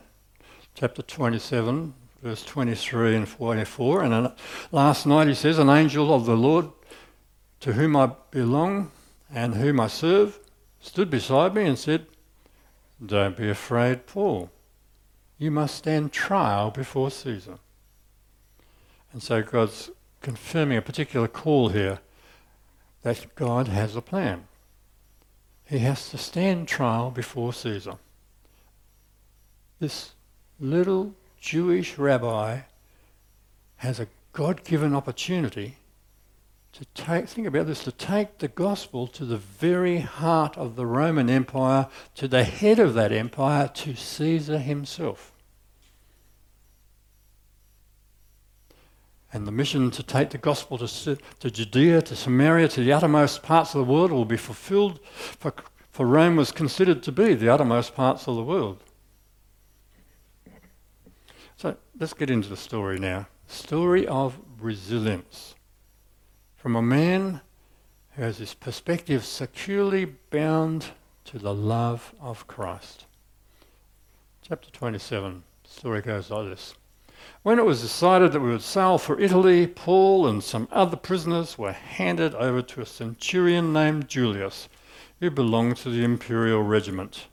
chapter 0.73 1.01
27, 1.01 1.93
verse 2.23 2.43
23 2.45 3.15
and 3.17 3.27
44. 3.27 4.03
And 4.03 4.31
last 4.71 5.05
night 5.05 5.27
he 5.27 5.33
says, 5.33 5.59
An 5.59 5.69
angel 5.69 6.13
of 6.13 6.25
the 6.25 6.37
Lord 6.37 6.69
to 7.59 7.73
whom 7.73 7.97
I 7.97 8.11
belong 8.31 8.91
and 9.29 9.55
whom 9.55 9.81
I 9.81 9.87
serve 9.87 10.39
stood 10.79 11.09
beside 11.09 11.53
me 11.53 11.65
and 11.65 11.77
said, 11.77 12.07
Don't 13.05 13.35
be 13.35 13.49
afraid, 13.49 14.07
Paul. 14.07 14.49
You 15.37 15.51
must 15.51 15.75
stand 15.75 16.13
trial 16.13 16.71
before 16.71 17.11
Caesar. 17.11 17.59
And 19.11 19.21
so 19.21 19.43
God's 19.43 19.91
confirming 20.21 20.77
a 20.77 20.81
particular 20.81 21.27
call 21.27 21.69
here 21.69 21.99
that 23.03 23.35
God 23.35 23.67
has 23.67 23.97
a 23.97 24.01
plan 24.01 24.47
he 25.65 25.79
has 25.79 26.09
to 26.09 26.17
stand 26.17 26.67
trial 26.67 27.11
before 27.11 27.53
Caesar. 27.53 27.95
This 29.79 30.13
little 30.59 31.15
Jewish 31.39 31.97
rabbi 31.97 32.61
has 33.77 33.99
a 33.99 34.07
God 34.31 34.63
given 34.63 34.95
opportunity 34.95 35.77
to 36.73 36.85
take, 36.93 37.29
think 37.29 37.47
about 37.47 37.67
this, 37.67 37.83
to 37.85 37.91
take 37.91 38.39
the 38.39 38.49
gospel 38.49 39.07
to 39.07 39.25
the 39.25 39.37
very 39.37 39.99
heart 39.99 40.57
of 40.57 40.75
the 40.75 40.85
Roman 40.85 41.29
Empire, 41.29 41.87
to 42.15 42.27
the 42.27 42.43
head 42.43 42.79
of 42.79 42.93
that 42.95 43.13
empire, 43.13 43.69
to 43.69 43.95
Caesar 43.95 44.59
himself. 44.59 45.31
And 49.35 49.45
the 49.45 49.51
mission 49.51 49.91
to 49.91 50.01
take 50.01 50.29
the 50.29 50.37
gospel 50.37 50.77
to, 50.77 51.17
to 51.17 51.51
Judea, 51.51 52.03
to 52.03 52.15
Samaria, 52.15 52.69
to 52.69 52.81
the 52.81 52.93
uttermost 52.93 53.43
parts 53.43 53.75
of 53.75 53.85
the 53.85 53.93
world 53.93 54.09
will 54.09 54.23
be 54.23 54.37
fulfilled, 54.37 55.01
for, 55.13 55.53
for 55.91 56.05
Rome 56.05 56.37
was 56.37 56.53
considered 56.53 57.03
to 57.03 57.11
be 57.11 57.33
the 57.33 57.49
uttermost 57.49 57.95
parts 57.95 58.29
of 58.29 58.37
the 58.37 58.43
world. 58.43 58.81
So 61.57 61.75
let's 61.99 62.13
get 62.13 62.29
into 62.29 62.47
the 62.47 62.55
story 62.55 62.97
now. 62.97 63.27
Story 63.45 64.07
of 64.07 64.39
resilience. 64.57 65.55
From 66.55 66.77
a 66.77 66.81
man 66.81 67.41
who 68.11 68.21
has 68.21 68.37
his 68.37 68.53
perspective 68.53 69.25
securely 69.25 70.05
bound 70.05 70.91
to 71.25 71.39
the 71.39 71.53
love 71.53 72.15
of 72.21 72.47
Christ. 72.47 73.05
Chapter 74.43 74.71
27, 74.71 75.43
story 75.65 76.01
goes 76.01 76.31
like 76.31 76.47
this. 76.47 76.73
When 77.43 77.59
it 77.59 77.65
was 77.65 77.81
decided 77.81 78.31
that 78.31 78.39
we 78.39 78.49
would 78.49 78.61
sail 78.61 78.97
for 78.97 79.19
Italy, 79.19 79.67
Paul 79.67 80.27
and 80.27 80.43
some 80.43 80.67
other 80.71 80.97
prisoners 80.97 81.57
were 81.57 81.71
handed 81.71 82.33
over 82.35 82.61
to 82.61 82.81
a 82.81 82.85
centurion 82.85 83.71
named 83.71 84.07
Julius, 84.07 84.67
who 85.19 85.29
belonged 85.29 85.77
to 85.77 85.89
the 85.89 86.03
imperial 86.03 86.63
regiment. 86.63 87.27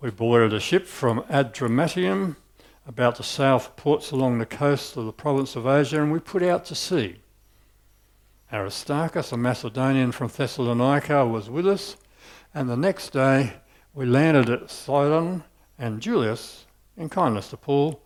We 0.00 0.10
boarded 0.10 0.52
a 0.52 0.60
ship 0.60 0.86
from 0.86 1.22
Adramyttium, 1.22 2.36
about 2.86 3.16
to 3.16 3.22
sail 3.22 3.58
for 3.58 3.70
ports 3.70 4.10
along 4.10 4.38
the 4.38 4.46
coast 4.46 4.96
of 4.96 5.06
the 5.06 5.12
province 5.12 5.56
of 5.56 5.66
Asia, 5.66 6.02
and 6.02 6.12
we 6.12 6.20
put 6.20 6.42
out 6.42 6.64
to 6.66 6.74
sea. 6.74 7.16
Aristarchus, 8.52 9.32
a 9.32 9.36
Macedonian 9.36 10.12
from 10.12 10.28
Thessalonica, 10.28 11.26
was 11.26 11.50
with 11.50 11.66
us, 11.66 11.96
and 12.54 12.68
the 12.68 12.76
next 12.76 13.10
day 13.10 13.54
we 13.92 14.06
landed 14.06 14.48
at 14.48 14.70
Sidon, 14.70 15.42
and 15.78 16.00
Julius, 16.00 16.66
in 16.96 17.08
kindness 17.08 17.50
to 17.50 17.56
Paul, 17.56 18.00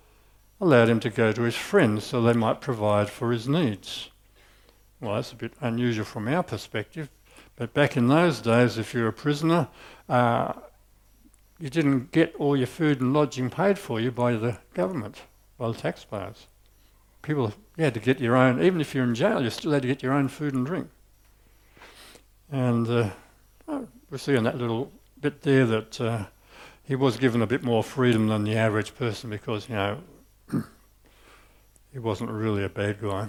allowed 0.60 0.88
him 0.88 1.00
to 1.00 1.10
go 1.10 1.32
to 1.32 1.42
his 1.42 1.56
friends 1.56 2.04
so 2.04 2.20
they 2.20 2.32
might 2.32 2.60
provide 2.60 3.08
for 3.08 3.32
his 3.32 3.48
needs. 3.48 4.10
Well, 5.00 5.14
that's 5.14 5.32
a 5.32 5.36
bit 5.36 5.54
unusual 5.60 6.04
from 6.04 6.28
our 6.28 6.42
perspective, 6.42 7.08
but 7.56 7.72
back 7.72 7.96
in 7.96 8.08
those 8.08 8.40
days, 8.40 8.76
if 8.76 8.92
you 8.92 9.00
were 9.00 9.08
a 9.08 9.12
prisoner, 9.12 9.68
uh, 10.08 10.52
you 11.58 11.70
didn't 11.70 12.12
get 12.12 12.34
all 12.36 12.56
your 12.56 12.66
food 12.66 13.00
and 13.00 13.12
lodging 13.12 13.50
paid 13.50 13.78
for 13.78 14.00
you 14.00 14.10
by 14.10 14.32
the 14.32 14.58
government, 14.74 15.22
by 15.58 15.68
the 15.68 15.74
taxpayers. 15.74 16.46
People, 17.22 17.52
you 17.76 17.84
had 17.84 17.94
to 17.94 18.00
get 18.00 18.20
your 18.20 18.36
own, 18.36 18.62
even 18.62 18.80
if 18.80 18.94
you're 18.94 19.04
in 19.04 19.14
jail, 19.14 19.42
you 19.42 19.50
still 19.50 19.72
had 19.72 19.82
to 19.82 19.88
get 19.88 20.02
your 20.02 20.12
own 20.12 20.28
food 20.28 20.54
and 20.54 20.66
drink. 20.66 20.88
And 22.50 22.88
uh, 22.88 23.10
we 24.10 24.18
see 24.18 24.34
in 24.34 24.44
that 24.44 24.58
little 24.58 24.90
bit 25.20 25.42
there 25.42 25.66
that 25.66 26.00
uh, 26.00 26.24
he 26.82 26.96
was 26.96 27.16
given 27.16 27.42
a 27.42 27.46
bit 27.46 27.62
more 27.62 27.84
freedom 27.84 28.26
than 28.28 28.44
the 28.44 28.56
average 28.56 28.94
person 28.96 29.30
because, 29.30 29.68
you 29.68 29.74
know, 29.74 29.98
he 31.92 31.98
wasn't 31.98 32.30
really 32.30 32.64
a 32.64 32.68
bad 32.68 33.00
guy. 33.00 33.28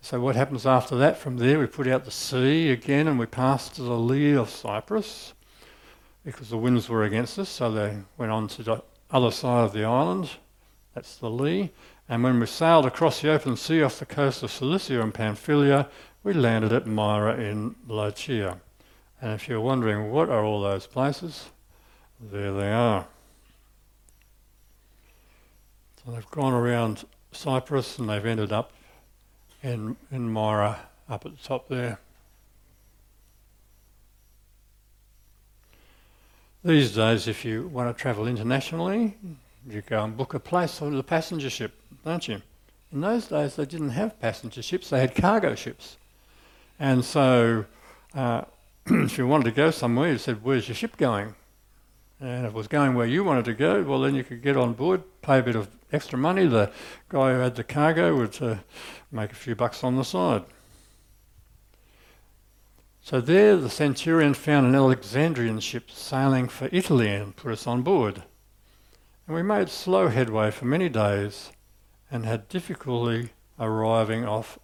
So 0.00 0.20
what 0.20 0.34
happens 0.34 0.66
after 0.66 0.96
that? 0.96 1.18
From 1.18 1.36
there, 1.36 1.58
we 1.58 1.66
put 1.66 1.86
out 1.86 2.04
the 2.04 2.10
sea 2.10 2.70
again, 2.70 3.06
and 3.06 3.18
we 3.18 3.26
passed 3.26 3.76
to 3.76 3.82
the 3.82 3.98
lee 3.98 4.32
of 4.32 4.50
Cyprus 4.50 5.32
because 6.24 6.50
the 6.50 6.56
winds 6.56 6.88
were 6.88 7.04
against 7.04 7.38
us. 7.38 7.48
So 7.48 7.70
they 7.70 7.98
went 8.18 8.32
on 8.32 8.48
to 8.48 8.62
the 8.62 8.82
other 9.10 9.30
side 9.30 9.64
of 9.64 9.72
the 9.72 9.84
island. 9.84 10.30
That's 10.94 11.16
the 11.16 11.30
lee. 11.30 11.70
And 12.08 12.22
when 12.24 12.40
we 12.40 12.46
sailed 12.46 12.84
across 12.84 13.20
the 13.20 13.30
open 13.30 13.56
sea 13.56 13.82
off 13.82 13.98
the 13.98 14.06
coast 14.06 14.42
of 14.42 14.50
Cilicia 14.50 15.00
and 15.00 15.14
Pamphylia, 15.14 15.88
we 16.24 16.32
landed 16.32 16.72
at 16.72 16.86
Myra 16.86 17.36
in 17.36 17.76
Lycia. 17.86 18.60
And 19.20 19.32
if 19.32 19.48
you're 19.48 19.60
wondering 19.60 20.10
what 20.10 20.28
are 20.28 20.44
all 20.44 20.62
those 20.62 20.86
places, 20.86 21.46
there 22.20 22.52
they 22.52 22.72
are. 22.72 23.06
So 26.04 26.10
they've 26.10 26.30
gone 26.30 26.52
around 26.52 27.04
Cyprus 27.32 27.98
and 27.98 28.08
they've 28.08 28.24
ended 28.24 28.52
up 28.52 28.72
in, 29.62 29.96
in 30.10 30.30
Myra 30.30 30.78
up 31.08 31.26
at 31.26 31.32
the 31.36 31.42
top 31.42 31.68
there. 31.68 31.98
These 36.64 36.94
days, 36.94 37.26
if 37.26 37.44
you 37.44 37.66
want 37.66 37.94
to 37.94 38.00
travel 38.00 38.28
internationally, 38.28 39.16
you 39.68 39.82
go 39.82 40.04
and 40.04 40.16
book 40.16 40.34
a 40.34 40.38
place 40.38 40.80
on 40.80 40.96
the 40.96 41.02
passenger 41.02 41.50
ship, 41.50 41.72
don't 42.04 42.26
you? 42.28 42.40
In 42.92 43.00
those 43.00 43.26
days, 43.26 43.56
they 43.56 43.64
didn't 43.64 43.90
have 43.90 44.20
passenger 44.20 44.62
ships, 44.62 44.90
they 44.90 45.00
had 45.00 45.14
cargo 45.14 45.54
ships. 45.54 45.96
And 46.78 47.04
so, 47.04 47.64
uh, 48.14 48.42
if 48.86 49.18
you 49.18 49.26
wanted 49.26 49.44
to 49.44 49.50
go 49.52 49.70
somewhere, 49.70 50.12
you 50.12 50.18
said, 50.18 50.44
Where's 50.44 50.68
your 50.68 50.74
ship 50.74 50.96
going? 50.96 51.34
And 52.22 52.46
if 52.46 52.52
it 52.52 52.54
was 52.54 52.68
going 52.68 52.94
where 52.94 53.04
you 53.04 53.24
wanted 53.24 53.46
to 53.46 53.52
go, 53.52 53.82
well, 53.82 54.00
then 54.00 54.14
you 54.14 54.22
could 54.22 54.42
get 54.42 54.56
on 54.56 54.74
board, 54.74 55.02
pay 55.22 55.40
a 55.40 55.42
bit 55.42 55.56
of 55.56 55.68
extra 55.90 56.16
money. 56.16 56.46
The 56.46 56.70
guy 57.08 57.32
who 57.32 57.40
had 57.40 57.56
the 57.56 57.64
cargo 57.64 58.16
would 58.16 58.40
uh, 58.40 58.58
make 59.10 59.32
a 59.32 59.34
few 59.34 59.56
bucks 59.56 59.82
on 59.82 59.96
the 59.96 60.04
side. 60.04 60.44
So 63.00 63.20
there, 63.20 63.56
the 63.56 63.68
centurion 63.68 64.34
found 64.34 64.68
an 64.68 64.76
Alexandrian 64.76 65.58
ship 65.58 65.90
sailing 65.90 66.46
for 66.46 66.68
Italy 66.70 67.08
and 67.08 67.34
put 67.34 67.50
us 67.50 67.66
on 67.66 67.82
board. 67.82 68.22
And 69.26 69.34
we 69.34 69.42
made 69.42 69.68
slow 69.68 70.06
headway 70.06 70.52
for 70.52 70.66
many 70.66 70.88
days 70.88 71.50
and 72.08 72.24
had 72.24 72.48
difficulty 72.48 73.30
arriving 73.58 74.24
off, 74.24 74.60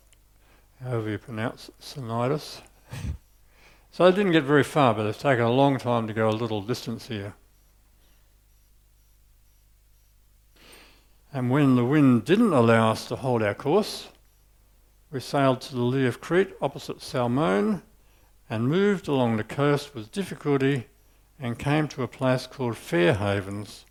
however 0.81 1.11
you 1.11 1.19
pronounce 1.19 1.73
Cnidus. 1.81 2.61
so 3.91 4.05
I 4.05 4.13
didn't 4.13 4.31
get 4.31 4.45
very 4.45 4.63
far, 4.63 4.95
but 4.95 5.07
it's 5.07 5.19
taken 5.19 5.45
a 5.45 5.51
long 5.51 5.77
time 5.79 6.07
to 6.07 6.15
go 6.15 6.29
a 6.29 6.31
little 6.31 6.63
distance 6.63 7.09
here. 7.09 7.35
And 11.33 11.51
when 11.51 11.77
the 11.77 11.85
wind 11.85 12.25
didn't 12.25 12.55
allow 12.55 12.91
us 12.91 13.07
to 13.09 13.17
hold 13.17 13.43
our 13.43 13.55
course, 13.55 14.09
we 15.11 15.21
sailed 15.21 15.61
to 15.63 15.75
the 15.75 15.83
lee 15.83 16.07
of 16.07 16.21
Crete 16.21 16.55
opposite 16.61 17.03
Salmone 17.03 17.83
and 18.49 18.69
moved 18.69 19.09
along 19.09 19.37
the 19.37 19.45
coast 19.45 19.95
with 19.95 20.11
difficulty 20.11 20.87
and 21.39 21.59
came 21.59 21.87
to 21.89 22.03
a 22.03 22.09
place 22.09 22.47
called 22.47 22.77
Fair 22.77 23.15
Havens 23.15 23.85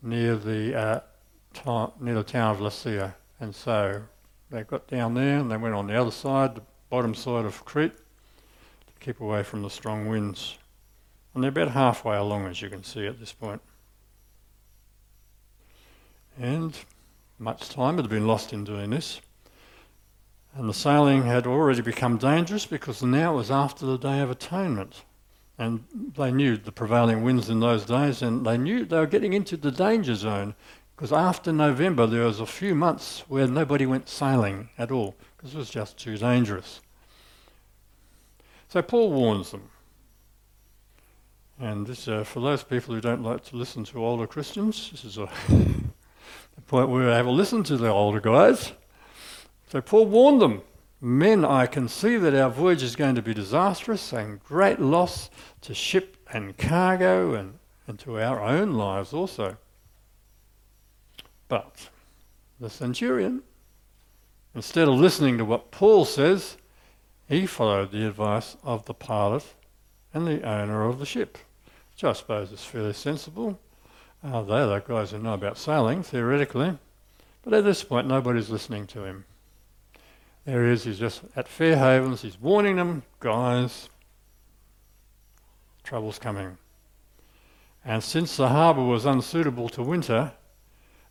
near 0.00 0.34
the, 0.36 0.74
uh, 0.74 1.90
near 2.00 2.14
the 2.14 2.24
town 2.24 2.54
of 2.54 2.60
Lasea. 2.60 3.14
And 3.38 3.54
so 3.54 4.02
they 4.50 4.62
got 4.62 4.88
down 4.88 5.14
there 5.14 5.38
and 5.38 5.50
they 5.50 5.58
went 5.58 5.74
on 5.74 5.86
the 5.86 6.00
other 6.00 6.10
side, 6.10 6.54
the 6.54 6.62
bottom 6.88 7.14
side 7.14 7.44
of 7.44 7.64
Crete, 7.66 7.96
to 7.96 8.92
keep 9.00 9.20
away 9.20 9.42
from 9.42 9.62
the 9.62 9.70
strong 9.70 10.08
winds. 10.08 10.56
And 11.34 11.42
they're 11.42 11.50
about 11.50 11.70
halfway 11.70 12.16
along, 12.16 12.46
as 12.46 12.62
you 12.62 12.70
can 12.70 12.82
see 12.82 13.06
at 13.06 13.20
this 13.20 13.32
point. 13.32 13.60
And 16.42 16.76
much 17.38 17.68
time 17.68 17.98
had 17.98 18.08
been 18.08 18.26
lost 18.26 18.52
in 18.52 18.64
doing 18.64 18.90
this. 18.90 19.20
And 20.56 20.68
the 20.68 20.74
sailing 20.74 21.22
had 21.22 21.46
already 21.46 21.82
become 21.82 22.16
dangerous 22.18 22.66
because 22.66 23.00
now 23.00 23.34
it 23.34 23.36
was 23.36 23.50
after 23.52 23.86
the 23.86 23.96
Day 23.96 24.18
of 24.18 24.28
Atonement. 24.28 25.04
And 25.56 25.84
they 26.16 26.32
knew 26.32 26.56
the 26.56 26.72
prevailing 26.72 27.22
winds 27.22 27.48
in 27.48 27.60
those 27.60 27.84
days, 27.84 28.22
and 28.22 28.44
they 28.44 28.58
knew 28.58 28.84
they 28.84 28.98
were 28.98 29.06
getting 29.06 29.34
into 29.34 29.56
the 29.56 29.70
danger 29.70 30.16
zone 30.16 30.56
because 30.96 31.12
after 31.12 31.52
November 31.52 32.08
there 32.08 32.24
was 32.24 32.40
a 32.40 32.46
few 32.46 32.74
months 32.74 33.20
where 33.28 33.46
nobody 33.46 33.86
went 33.86 34.08
sailing 34.08 34.68
at 34.76 34.90
all 34.90 35.14
because 35.36 35.54
it 35.54 35.58
was 35.58 35.70
just 35.70 35.96
too 35.96 36.18
dangerous. 36.18 36.80
So 38.68 38.82
Paul 38.82 39.12
warns 39.12 39.52
them. 39.52 39.70
And 41.60 41.86
this, 41.86 42.08
uh, 42.08 42.24
for 42.24 42.40
those 42.40 42.64
people 42.64 42.96
who 42.96 43.00
don't 43.00 43.22
like 43.22 43.44
to 43.44 43.56
listen 43.56 43.84
to 43.84 44.04
older 44.04 44.26
Christians, 44.26 44.90
this 44.90 45.04
is 45.04 45.18
a 45.18 45.28
the 46.72 46.78
point 46.78 46.90
where 46.90 47.10
I 47.10 47.16
have 47.16 47.26
a 47.26 47.30
listen 47.30 47.62
to 47.64 47.76
the 47.76 47.90
older 47.90 48.18
guys. 48.18 48.72
So 49.68 49.82
Paul 49.82 50.06
warned 50.06 50.40
them 50.40 50.62
Men, 51.02 51.44
I 51.44 51.66
can 51.66 51.86
see 51.86 52.16
that 52.16 52.34
our 52.34 52.48
voyage 52.48 52.82
is 52.82 52.96
going 52.96 53.16
to 53.16 53.22
be 53.22 53.34
disastrous 53.34 54.12
and 54.12 54.42
great 54.42 54.80
loss 54.80 55.28
to 55.62 55.74
ship 55.74 56.16
and 56.32 56.56
cargo 56.56 57.34
and, 57.34 57.58
and 57.86 57.98
to 57.98 58.18
our 58.20 58.40
own 58.40 58.72
lives 58.72 59.12
also. 59.12 59.58
But 61.48 61.90
the 62.58 62.70
centurion, 62.70 63.42
instead 64.54 64.88
of 64.88 64.94
listening 64.94 65.36
to 65.38 65.44
what 65.44 65.72
Paul 65.72 66.06
says, 66.06 66.56
he 67.28 67.44
followed 67.46 67.90
the 67.90 68.06
advice 68.06 68.56
of 68.62 68.86
the 68.86 68.94
pilot 68.94 69.44
and 70.14 70.26
the 70.26 70.40
owner 70.42 70.86
of 70.86 71.00
the 71.00 71.06
ship, 71.06 71.36
which 71.90 72.04
I 72.04 72.14
suppose 72.14 72.50
is 72.50 72.64
fairly 72.64 72.94
sensible. 72.94 73.58
Uh, 74.24 74.42
they're 74.42 74.66
the 74.66 74.78
guys 74.78 75.10
who 75.10 75.18
know 75.18 75.34
about 75.34 75.58
sailing, 75.58 76.02
theoretically. 76.02 76.78
But 77.42 77.54
at 77.54 77.64
this 77.64 77.82
point, 77.82 78.06
nobody's 78.06 78.50
listening 78.50 78.86
to 78.88 79.04
him. 79.04 79.24
There 80.44 80.64
he 80.64 80.72
is, 80.72 80.84
he's 80.84 80.98
just 80.98 81.22
at 81.36 81.48
Fair 81.48 81.76
Havens, 81.76 82.22
he's 82.22 82.40
warning 82.40 82.76
them, 82.76 83.02
guys, 83.20 83.88
trouble's 85.84 86.18
coming. 86.18 86.58
And 87.84 88.02
since 88.02 88.36
the 88.36 88.48
harbour 88.48 88.82
was 88.82 89.04
unsuitable 89.04 89.68
to 89.70 89.82
winter, 89.82 90.32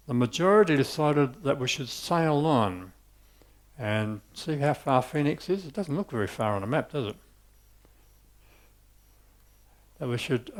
the 0.07 0.13
majority 0.13 0.75
decided 0.75 1.43
that 1.43 1.59
we 1.59 1.67
should 1.67 1.89
sail 1.89 2.45
on 2.45 2.93
and 3.77 4.21
see 4.33 4.57
how 4.57 4.73
far 4.73 5.01
Phoenix 5.01 5.49
is. 5.49 5.65
It 5.65 5.73
doesn't 5.73 5.95
look 5.95 6.11
very 6.11 6.27
far 6.27 6.55
on 6.55 6.63
a 6.63 6.67
map, 6.67 6.91
does 6.91 7.07
it? 7.07 7.15
That 9.99 10.07
we 10.07 10.17
should. 10.17 10.51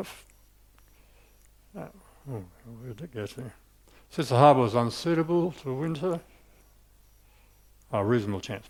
Oh, 2.30 2.44
where 2.82 2.94
did 2.94 3.16
it? 3.16 3.36
Since 4.10 4.30
the 4.30 4.38
harbour 4.38 4.62
was 4.62 4.76
unsuitable 4.76 5.54
to 5.64 5.74
winter, 5.74 6.20
a 7.92 8.06
reasonable 8.06 8.42
chance. 8.42 8.68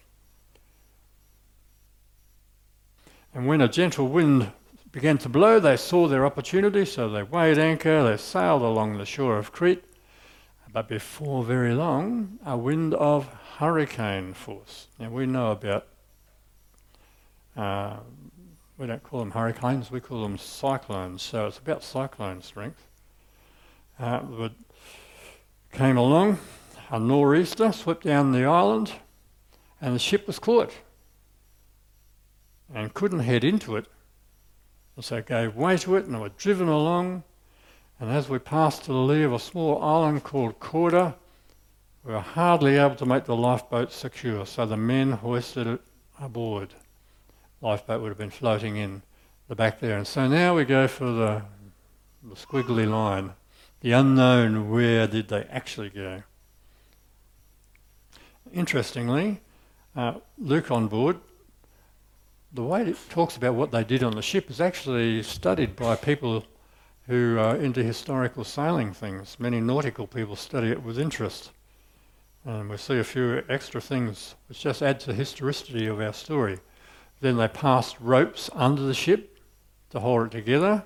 And 3.34 3.48
when 3.48 3.62
a 3.62 3.68
gentle 3.68 4.08
wind 4.08 4.52
began 4.92 5.18
to 5.20 5.30
blow, 5.30 5.60
they 5.60 5.78
saw 5.78 6.08
their 6.08 6.26
opportunity, 6.26 6.86
so 6.86 7.10
they 7.10 7.24
weighed 7.24 7.58
anchor, 7.58 8.04
they 8.04 8.18
sailed 8.18 8.62
along 8.62 8.98
the 8.98 9.06
shore 9.06 9.38
of 9.38 9.52
Crete. 9.52 9.84
But 10.74 10.88
before 10.88 11.44
very 11.44 11.74
long, 11.74 12.40
a 12.46 12.58
wind 12.58 12.94
of 12.94 13.28
hurricane 13.58 14.34
force. 14.34 14.88
Now 15.00 15.10
we 15.10 15.26
know 15.26 15.52
about, 15.52 15.88
uh, 17.58 17.98
we 18.78 18.88
don't 18.88 19.04
call 19.04 19.20
them 19.20 19.32
hurricanes, 19.32 19.92
we 19.92 20.00
call 20.00 20.24
them 20.24 20.38
cyclones, 20.38 21.22
so 21.22 21.48
it's 21.48 21.58
about 21.58 21.84
cyclone 21.84 22.42
strength. 22.42 22.88
Uh, 24.02 24.50
came 25.72 25.96
along, 25.96 26.40
a 26.90 27.00
nor'easter 27.00 27.72
swept 27.72 28.04
down 28.04 28.32
the 28.32 28.46
island, 28.46 28.94
and 29.80 29.94
the 29.94 30.00
ship 30.00 30.26
was 30.26 30.40
caught 30.40 30.74
and 32.74 32.96
couldn't 32.96 33.20
head 33.20 33.44
into 33.44 33.76
it. 33.76 33.86
And 34.96 35.06
so 35.06 35.22
gave 35.22 35.56
way 35.56 35.78
to 35.78 35.98
it 35.98 36.06
and 36.06 36.20
were 36.20 36.30
driven 36.30 36.68
along. 36.68 37.24
And 38.00 38.10
as 38.10 38.28
we 38.28 38.40
passed 38.40 38.86
to 38.86 38.92
the 38.92 38.98
lee 38.98 39.22
of 39.22 39.34
a 39.34 39.40
small 39.40 39.80
island 39.84 40.24
called 40.24 40.60
Cauda, 40.60 41.14
we 42.04 42.14
were 42.14 42.22
hardly 42.22 42.78
able 42.78 42.96
to 42.96 43.06
make 43.06 43.26
the 43.26 43.36
lifeboat 43.36 43.92
secure, 43.92 44.48
so 44.48 44.66
the 44.66 44.78
men 44.78 45.12
hoisted 45.12 45.68
it 45.68 45.82
aboard. 46.20 46.74
Lifeboat 47.62 48.02
would 48.02 48.10
have 48.10 48.18
been 48.18 48.32
floating 48.32 48.78
in 48.78 49.04
the 49.48 49.56
back 49.56 49.80
there. 49.80 49.98
And 49.98 50.08
so 50.08 50.28
now 50.28 50.56
we 50.56 50.66
go 50.66 50.88
for 50.88 51.06
the, 51.06 51.44
the 52.24 52.36
squiggly 52.36 52.90
line, 52.90 53.34
the 53.82 53.92
unknown 53.92 54.70
where 54.70 55.08
did 55.08 55.28
they 55.28 55.44
actually 55.50 55.90
go. 55.90 56.24
Interestingly, 58.54 59.42
uh, 59.96 60.16
Luke 60.38 60.72
on 60.72 60.88
board, 60.88 61.18
the 62.54 62.64
way 62.64 62.84
it 62.84 62.98
talks 63.10 63.38
about 63.38 63.56
what 63.56 63.72
they 63.72 63.84
did 63.84 64.04
on 64.04 64.16
the 64.16 64.22
ship 64.22 64.50
is 64.50 64.62
actually 64.62 65.24
studied 65.24 65.76
by 65.76 65.96
people 65.96 66.44
who 67.08 67.38
are 67.40 67.56
into 67.56 67.82
historical 67.82 68.44
sailing 68.44 68.94
things. 68.94 69.38
Many 69.40 69.60
nautical 69.60 70.06
people 70.06 70.36
study 70.36 70.70
it 70.70 70.84
with 70.84 71.00
interest. 71.00 71.52
And 72.46 72.70
we 72.70 72.78
see 72.78 73.00
a 73.00 73.04
few 73.04 73.44
extra 73.50 73.82
things 73.82 74.36
which 74.48 74.62
just 74.62 74.82
add 74.82 75.00
to 75.02 75.08
the 75.08 75.14
historicity 75.14 75.88
of 75.88 76.00
our 76.00 76.14
story. 76.14 76.60
Then 77.20 77.38
they 77.38 77.48
passed 77.48 78.00
ropes 78.00 78.50
under 78.54 78.82
the 78.82 78.94
ship 78.94 79.40
to 79.92 80.00
hold 80.00 80.28
it 80.28 80.32
together 80.32 80.84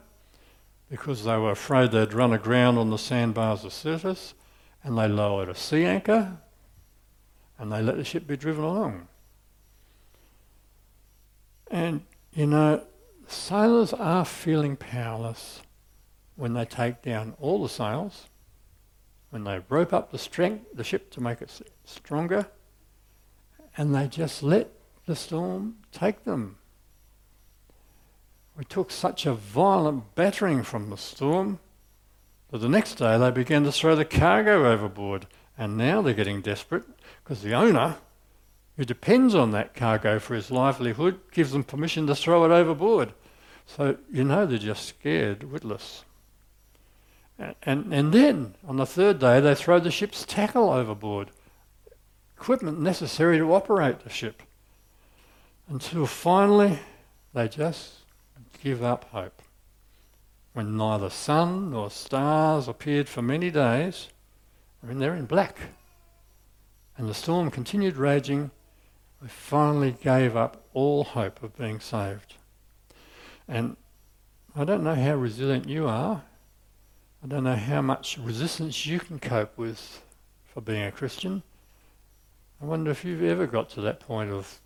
because 0.90 1.24
they 1.24 1.38
were 1.38 1.52
afraid 1.52 1.92
they'd 1.92 2.14
run 2.14 2.34
aground 2.34 2.78
on 2.78 2.90
the 2.90 2.98
sandbars 2.98 3.64
of 3.64 3.74
Syrtis, 3.74 4.34
and 4.84 4.98
they 4.98 5.08
lowered 5.08 5.50
a 5.50 5.56
sea 5.56 5.86
anchor 5.86 6.38
and 7.58 7.72
they 7.72 7.82
let 7.82 7.98
the 7.98 8.04
ship 8.04 8.28
be 8.28 8.38
driven 8.38 8.64
along. 8.64 9.08
And, 11.72 12.02
you 12.34 12.48
know, 12.48 12.86
sailors 13.28 13.94
are 13.94 14.26
feeling 14.26 14.76
powerless 14.76 15.62
when 16.36 16.54
they 16.54 16.66
take 16.66 17.02
down 17.02 17.34
all 17.40 17.64
the 17.64 17.70
sails, 17.70 18.28
when 19.30 19.46
they 19.46 19.62
rope 19.70 19.94
up 19.94 20.12
the 20.12 20.20
strength, 20.20 20.66
the 20.74 20.84
ship 20.84 21.10
to 21.12 21.22
make 21.22 21.42
it 21.42 21.62
stronger, 21.86 22.48
and 23.78 23.96
they 23.96 24.08
just 24.08 24.44
let 24.44 24.70
the 25.06 25.16
storm 25.16 25.78
take 25.92 26.24
them. 26.24 26.58
We 28.58 28.64
took 28.64 28.90
such 28.90 29.26
a 29.26 29.34
violent 29.34 30.16
battering 30.16 30.64
from 30.64 30.90
the 30.90 30.98
storm 30.98 31.60
that 32.52 32.60
the 32.60 32.70
next 32.70 32.96
day 32.96 33.18
they 33.18 33.32
began 33.32 33.64
to 33.64 33.72
throw 33.72 33.96
the 33.96 34.06
cargo 34.06 34.72
overboard, 34.72 35.28
and 35.58 35.78
now 35.78 36.02
they're 36.02 36.14
getting 36.14 36.42
desperate 36.42 36.84
because 37.24 37.42
the 37.42 37.54
owner, 37.54 37.98
who 38.78 38.86
depends 38.86 39.36
on 39.36 39.52
that 39.52 39.74
cargo 39.74 40.20
for 40.20 40.36
his 40.36 40.52
livelihood, 40.52 41.20
gives 41.32 41.52
them 41.52 41.64
permission 41.66 42.08
to 42.08 42.16
throw 42.16 42.46
it 42.46 42.52
overboard. 42.52 43.14
So 43.66 43.98
you 44.10 44.24
know 44.24 44.46
they're 44.46 44.58
just 44.58 44.86
scared, 44.86 45.52
witless. 45.52 46.06
And, 47.38 47.56
and, 47.64 47.94
and 47.94 48.14
then 48.14 48.56
on 48.66 48.78
the 48.78 48.86
third 48.86 49.20
day, 49.20 49.42
they 49.42 49.56
throw 49.56 49.80
the 49.80 49.92
ship's 49.92 50.26
tackle 50.26 50.70
overboard, 50.70 51.32
equipment 52.38 52.80
necessary 52.80 53.38
to 53.38 53.54
operate 53.54 54.02
the 54.02 54.10
ship, 54.10 54.44
until 55.68 56.06
finally 56.06 56.80
they 57.34 57.50
just 57.50 58.05
give 58.66 58.84
up 58.84 59.06
hope. 59.12 59.44
When 60.54 60.76
neither 60.76 61.12
sun 61.12 61.70
nor 61.70 61.92
stars 61.92 62.68
appeared 62.68 63.08
for 63.08 63.22
many 63.22 63.52
days, 63.52 64.08
I 64.82 64.88
mean, 64.88 64.98
they're 64.98 65.16
in 65.16 65.28
black 65.28 65.60
and 66.98 67.08
the 67.08 67.14
storm 67.14 67.52
continued 67.52 67.96
raging, 67.96 68.50
we 69.22 69.28
finally 69.28 69.96
gave 70.02 70.36
up 70.36 70.66
all 70.74 71.04
hope 71.04 71.44
of 71.44 71.56
being 71.56 71.80
saved. 71.80 72.38
And 73.48 73.78
I 74.56 74.64
don't 74.64 74.84
know 74.84 74.96
how 74.96 75.14
resilient 75.14 75.70
you 75.70 75.88
are. 75.88 76.24
I 77.24 77.28
don't 77.28 77.44
know 77.44 77.56
how 77.56 77.84
much 77.84 78.18
resistance 78.18 78.84
you 78.88 79.00
can 79.00 79.20
cope 79.20 79.56
with 79.60 80.02
for 80.44 80.62
being 80.62 80.84
a 80.84 80.92
Christian. 80.92 81.44
I 82.60 82.66
wonder 82.66 82.90
if 82.90 83.06
you've 83.06 83.22
ever 83.22 83.46
got 83.46 83.70
to 83.72 83.82
that 83.82 84.00
point 84.00 84.32
of 84.32 84.60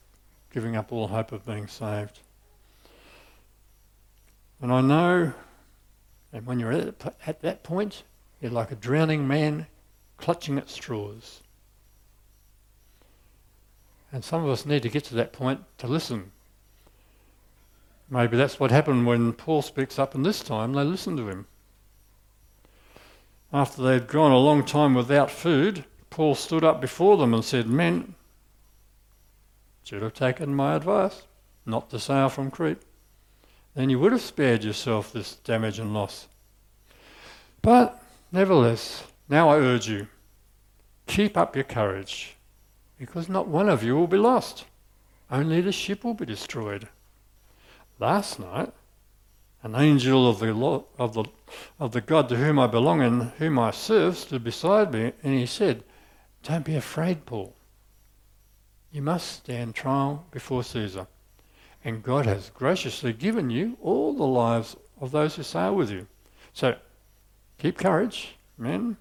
giving 0.53 0.77
up 0.77 0.93
all 0.93 1.09
hope 1.09 1.33
of 1.33 1.45
being 1.45 1.67
saved. 1.67 2.19
And 4.61 4.71
I 4.71 4.81
know, 4.81 5.33
and 6.33 6.45
when 6.45 6.59
you're 6.59 6.71
at, 6.71 7.15
at 7.25 7.41
that 7.41 7.63
point, 7.63 8.03
you're 8.41 8.51
like 8.51 8.71
a 8.71 8.75
drowning 8.75 9.27
man 9.27 9.67
clutching 10.17 10.57
at 10.57 10.69
straws. 10.69 11.41
And 14.11 14.23
some 14.23 14.43
of 14.43 14.49
us 14.49 14.65
need 14.65 14.83
to 14.83 14.89
get 14.89 15.03
to 15.05 15.15
that 15.15 15.33
point 15.33 15.61
to 15.77 15.87
listen. 15.87 16.31
Maybe 18.09 18.37
that's 18.37 18.59
what 18.59 18.71
happened 18.71 19.05
when 19.05 19.33
Paul 19.33 19.61
speaks 19.61 19.99
up, 19.99 20.15
and 20.15 20.25
this 20.25 20.41
time 20.41 20.73
they 20.73 20.83
listened 20.83 21.17
to 21.17 21.29
him. 21.29 21.45
After 23.53 23.81
they'd 23.81 24.07
gone 24.07 24.31
a 24.31 24.37
long 24.37 24.65
time 24.65 24.95
without 24.95 25.31
food, 25.31 25.85
Paul 26.09 26.35
stood 26.35 26.63
up 26.63 26.81
before 26.81 27.17
them 27.17 27.33
and 27.33 27.45
said, 27.45 27.67
Men, 27.67 28.15
should 29.83 30.01
have 30.01 30.13
taken 30.13 30.53
my 30.53 30.75
advice 30.75 31.23
not 31.65 31.89
to 31.91 31.99
sail 31.99 32.29
from 32.29 32.51
Crete. 32.51 32.81
Then 33.79 33.89
you 33.89 33.97
would 33.99 34.11
have 34.11 34.19
spared 34.19 34.65
yourself 34.65 35.13
this 35.13 35.35
damage 35.35 35.79
and 35.79 35.93
loss. 35.93 36.27
But 37.61 38.03
nevertheless, 38.29 39.05
now 39.29 39.47
I 39.47 39.55
urge 39.55 39.87
you, 39.87 40.09
keep 41.07 41.37
up 41.37 41.55
your 41.55 41.63
courage, 41.63 42.35
because 42.97 43.29
not 43.29 43.47
one 43.47 43.69
of 43.69 43.81
you 43.81 43.95
will 43.95 44.05
be 44.05 44.17
lost. 44.17 44.65
Only 45.31 45.61
the 45.61 45.71
ship 45.71 46.03
will 46.03 46.13
be 46.13 46.25
destroyed. 46.25 46.89
Last 47.99 48.37
night, 48.37 48.73
an 49.63 49.75
angel 49.75 50.29
of 50.29 50.39
the, 50.39 50.83
of 50.97 51.13
the, 51.13 51.23
of 51.79 51.93
the 51.93 52.01
God 52.01 52.27
to 52.27 52.35
whom 52.35 52.59
I 52.59 52.67
belong 52.67 53.01
and 53.01 53.31
whom 53.37 53.57
I 53.57 53.71
serve 53.71 54.17
stood 54.17 54.43
beside 54.43 54.91
me, 54.91 55.13
and 55.23 55.33
he 55.33 55.45
said, 55.45 55.85
Don't 56.43 56.65
be 56.65 56.75
afraid, 56.75 57.25
Paul. 57.25 57.55
You 58.91 59.03
must 59.03 59.31
stand 59.37 59.73
trial 59.73 60.25
before 60.31 60.65
Caesar. 60.65 61.07
And 61.83 62.03
God 62.03 62.25
has 62.25 62.49
graciously 62.49 63.13
given 63.13 63.49
you 63.49 63.77
all 63.81 64.13
the 64.13 64.25
lives 64.25 64.75
of 64.99 65.11
those 65.11 65.35
who 65.35 65.43
sail 65.43 65.75
with 65.75 65.89
you. 65.89 66.07
So 66.53 66.75
keep 67.57 67.77
courage, 67.77 68.35
men, 68.57 68.97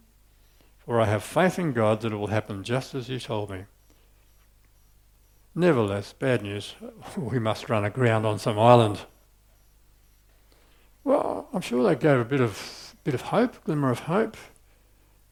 for 0.78 1.00
I 1.00 1.06
have 1.06 1.24
faith 1.24 1.58
in 1.58 1.72
God 1.72 2.00
that 2.02 2.12
it 2.12 2.16
will 2.16 2.28
happen 2.28 2.62
just 2.62 2.94
as 2.94 3.08
you 3.08 3.18
told 3.18 3.50
me. 3.50 3.64
Nevertheless, 5.54 6.12
bad 6.12 6.42
news, 6.42 6.74
we 7.16 7.38
must 7.38 7.68
run 7.68 7.84
aground 7.84 8.24
on 8.24 8.38
some 8.38 8.58
island. 8.58 9.00
Well, 11.02 11.48
I'm 11.52 11.62
sure 11.62 11.82
that 11.84 12.00
gave 12.00 12.18
a 12.18 12.24
bit 12.24 12.40
of 12.40 12.94
bit 13.02 13.14
of 13.14 13.22
hope, 13.22 13.64
glimmer 13.64 13.90
of 13.90 14.00
hope. 14.00 14.36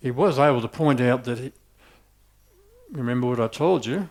He 0.00 0.10
was 0.10 0.38
able 0.38 0.62
to 0.62 0.68
point 0.68 1.00
out 1.00 1.24
that 1.24 1.38
he, 1.38 1.52
remember 2.90 3.26
what 3.26 3.38
I 3.38 3.48
told 3.48 3.84
you, 3.84 4.08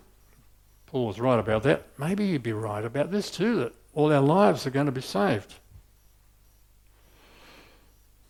Paul 0.88 1.08
was 1.08 1.20
right 1.20 1.40
about 1.40 1.64
that. 1.64 1.88
Maybe 1.98 2.26
you'd 2.26 2.44
be 2.44 2.54
right 2.54 2.84
about 2.84 3.12
this 3.12 3.32
too, 3.32 3.56
that 3.58 3.74
all 3.94 4.12
our 4.14 4.22
lives 4.22 4.66
are 4.66 4.72
going 4.72 4.86
to 4.86 4.92
be 4.92 5.02
saved. 5.02 5.56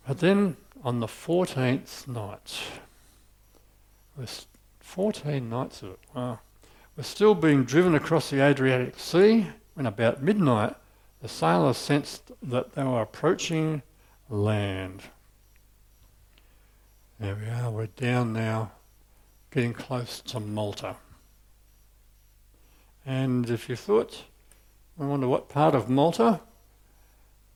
But 0.06 0.20
then 0.20 0.56
on 0.84 1.00
the 1.00 1.06
14th 1.06 2.06
night, 2.06 2.60
was 4.16 4.46
14 4.80 5.48
nights 5.48 5.82
of 5.82 5.90
it, 5.90 5.98
wow, 6.14 6.38
we're 6.96 7.02
still 7.02 7.34
being 7.34 7.64
driven 7.64 7.94
across 7.94 8.30
the 8.30 8.40
Adriatic 8.40 8.98
Sea 8.98 9.48
when 9.74 9.86
about 9.86 10.22
midnight 10.22 10.74
the 11.20 11.28
sailors 11.28 11.76
sensed 11.76 12.30
that 12.42 12.74
they 12.74 12.84
were 12.84 13.02
approaching 13.02 13.82
land. 14.30 15.02
There 17.18 17.34
we 17.34 17.48
are, 17.48 17.70
we're 17.70 17.86
down 17.86 18.32
now, 18.32 18.72
getting 19.50 19.72
close 19.72 20.20
to 20.20 20.40
Malta. 20.40 20.96
And 23.06 23.48
if 23.48 23.68
you 23.68 23.76
thought, 23.76 24.24
I 25.00 25.04
wonder 25.04 25.28
what 25.28 25.48
part 25.48 25.76
of 25.76 25.88
Malta? 25.88 26.40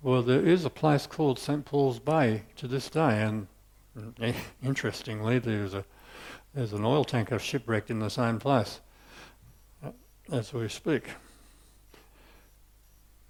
Well, 0.01 0.23
there 0.23 0.47
is 0.47 0.65
a 0.65 0.71
place 0.71 1.07
called 1.07 1.39
St. 1.39 1.65
Paul's 1.65 1.99
Bay 1.99 2.45
to 2.57 2.69
this 2.69 2.89
day, 2.89 3.23
and 3.23 3.49
interestingly, 4.63 5.41
there's 5.41 5.75
a 5.75 5.85
there's 6.55 6.73
an 6.73 6.85
oil 6.85 7.05
tanker 7.05 7.39
shipwrecked 7.39 7.91
in 7.91 8.01
the 8.01 8.09
same 8.09 8.39
place 8.39 8.81
uh, 9.85 9.91
as 10.33 10.53
we 10.53 10.69
speak. 10.69 11.05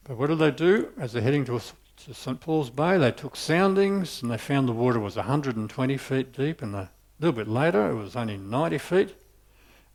But 0.05 0.17
what 0.17 0.29
did 0.29 0.39
they 0.39 0.51
do 0.51 0.89
as 0.99 1.13
they're 1.13 1.23
heading 1.23 1.45
to, 1.45 1.61
to 2.05 2.15
St. 2.15 2.41
Paul's 2.41 2.71
Bay? 2.71 2.97
They 2.97 3.13
took 3.13 3.37
soundings 3.37 4.23
and 4.23 4.31
they 4.31 4.39
found 4.39 4.69
the 4.69 4.73
water 4.73 4.99
was 4.99 5.17
120 5.17 5.97
feet 5.99 6.33
deep, 6.33 6.63
and 6.63 6.75
a 6.75 6.91
little 7.19 7.37
bit 7.37 7.49
later 7.49 7.91
it 7.91 7.95
was 7.95 8.17
only 8.17 8.39
90 8.39 8.79
feet. 8.79 9.15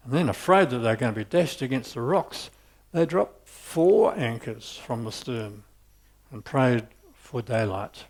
And 0.05 0.13
then, 0.13 0.29
afraid 0.29 0.69
that 0.69 0.79
they're 0.79 0.95
going 0.95 1.13
to 1.15 1.19
be 1.19 1.25
dashed 1.25 1.63
against 1.63 1.95
the 1.95 2.01
rocks, 2.01 2.51
they 2.93 3.07
dropped 3.07 3.47
four 3.47 4.15
anchors 4.15 4.77
from 4.77 5.03
the 5.03 5.11
stern 5.11 5.63
and 6.31 6.45
prayed 6.45 6.85
for 7.13 7.41
daylight. 7.41 8.05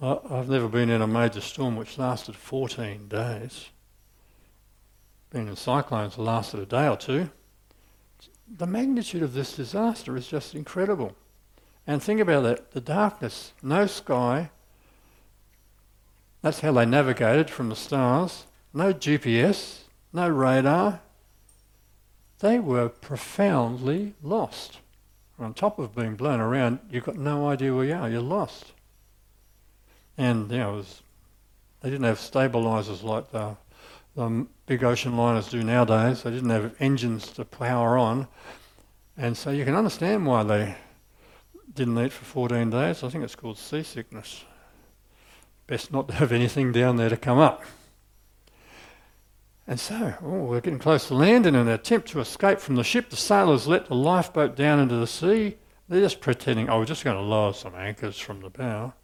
I've 0.00 0.48
never 0.48 0.68
been 0.68 0.90
in 0.90 1.02
a 1.02 1.06
major 1.06 1.40
storm 1.40 1.76
which 1.76 1.98
lasted 1.98 2.36
14 2.36 3.08
days. 3.08 3.70
Been 5.30 5.48
in 5.48 5.56
cyclones 5.56 6.16
that 6.16 6.22
lasted 6.22 6.60
a 6.60 6.66
day 6.66 6.86
or 6.86 6.96
two. 6.96 7.30
The 8.46 8.66
magnitude 8.66 9.22
of 9.22 9.32
this 9.32 9.56
disaster 9.56 10.16
is 10.16 10.28
just 10.28 10.54
incredible. 10.54 11.16
And 11.86 12.02
think 12.02 12.20
about 12.20 12.42
that 12.42 12.72
the 12.72 12.80
darkness, 12.82 13.54
no 13.62 13.86
sky. 13.86 14.50
That's 16.42 16.60
how 16.60 16.72
they 16.72 16.86
navigated 16.86 17.50
from 17.50 17.70
the 17.70 17.76
stars 17.76 18.44
no 18.72 18.92
GPS, 18.92 19.82
no 20.12 20.28
radar. 20.28 21.00
They 22.40 22.58
were 22.58 22.88
profoundly 22.88 24.14
lost. 24.22 24.78
On 25.38 25.54
top 25.54 25.78
of 25.78 25.94
being 25.94 26.16
blown 26.16 26.40
around, 26.40 26.80
you've 26.90 27.04
got 27.04 27.16
no 27.16 27.48
idea 27.48 27.74
where 27.74 27.84
you 27.84 27.94
are, 27.94 28.08
you're 28.08 28.20
lost. 28.20 28.72
And 30.16 30.50
you 30.50 30.58
know, 30.58 30.72
was, 30.74 31.02
they 31.80 31.90
didn't 31.90 32.06
have 32.06 32.18
stabilizers 32.18 33.02
like 33.02 33.30
the, 33.30 33.56
the 34.16 34.46
big 34.66 34.82
ocean 34.82 35.16
liners 35.16 35.48
do 35.48 35.62
nowadays. 35.62 36.22
They 36.24 36.30
didn't 36.30 36.50
have 36.50 36.74
engines 36.80 37.28
to 37.32 37.44
power 37.44 37.96
on. 37.96 38.26
And 39.16 39.36
so 39.36 39.50
you 39.50 39.64
can 39.64 39.76
understand 39.76 40.26
why 40.26 40.42
they 40.42 40.76
didn't 41.74 41.98
eat 41.98 42.12
for 42.12 42.24
14 42.24 42.70
days. 42.70 43.04
I 43.04 43.08
think 43.08 43.22
it's 43.22 43.36
called 43.36 43.58
seasickness. 43.58 44.44
Best 45.68 45.92
not 45.92 46.08
to 46.08 46.14
have 46.14 46.32
anything 46.32 46.72
down 46.72 46.96
there 46.96 47.08
to 47.08 47.16
come 47.16 47.38
up. 47.38 47.62
And 49.68 49.78
so, 49.78 50.14
oh, 50.22 50.44
we're 50.44 50.62
getting 50.62 50.78
close 50.78 51.08
to 51.08 51.14
land, 51.14 51.44
and 51.44 51.54
in 51.54 51.68
an 51.68 51.74
attempt 51.74 52.08
to 52.08 52.20
escape 52.20 52.58
from 52.58 52.76
the 52.76 52.82
ship, 52.82 53.10
the 53.10 53.16
sailors 53.16 53.68
let 53.68 53.86
the 53.86 53.94
lifeboat 53.94 54.56
down 54.56 54.80
into 54.80 54.96
the 54.96 55.06
sea. 55.06 55.58
They're 55.90 56.00
just 56.00 56.22
pretending, 56.22 56.70
oh, 56.70 56.78
we're 56.78 56.86
just 56.86 57.04
going 57.04 57.18
to 57.18 57.22
lower 57.22 57.52
some 57.52 57.74
anchors 57.74 58.18
from 58.18 58.40
the 58.40 58.48
bow. 58.48 58.94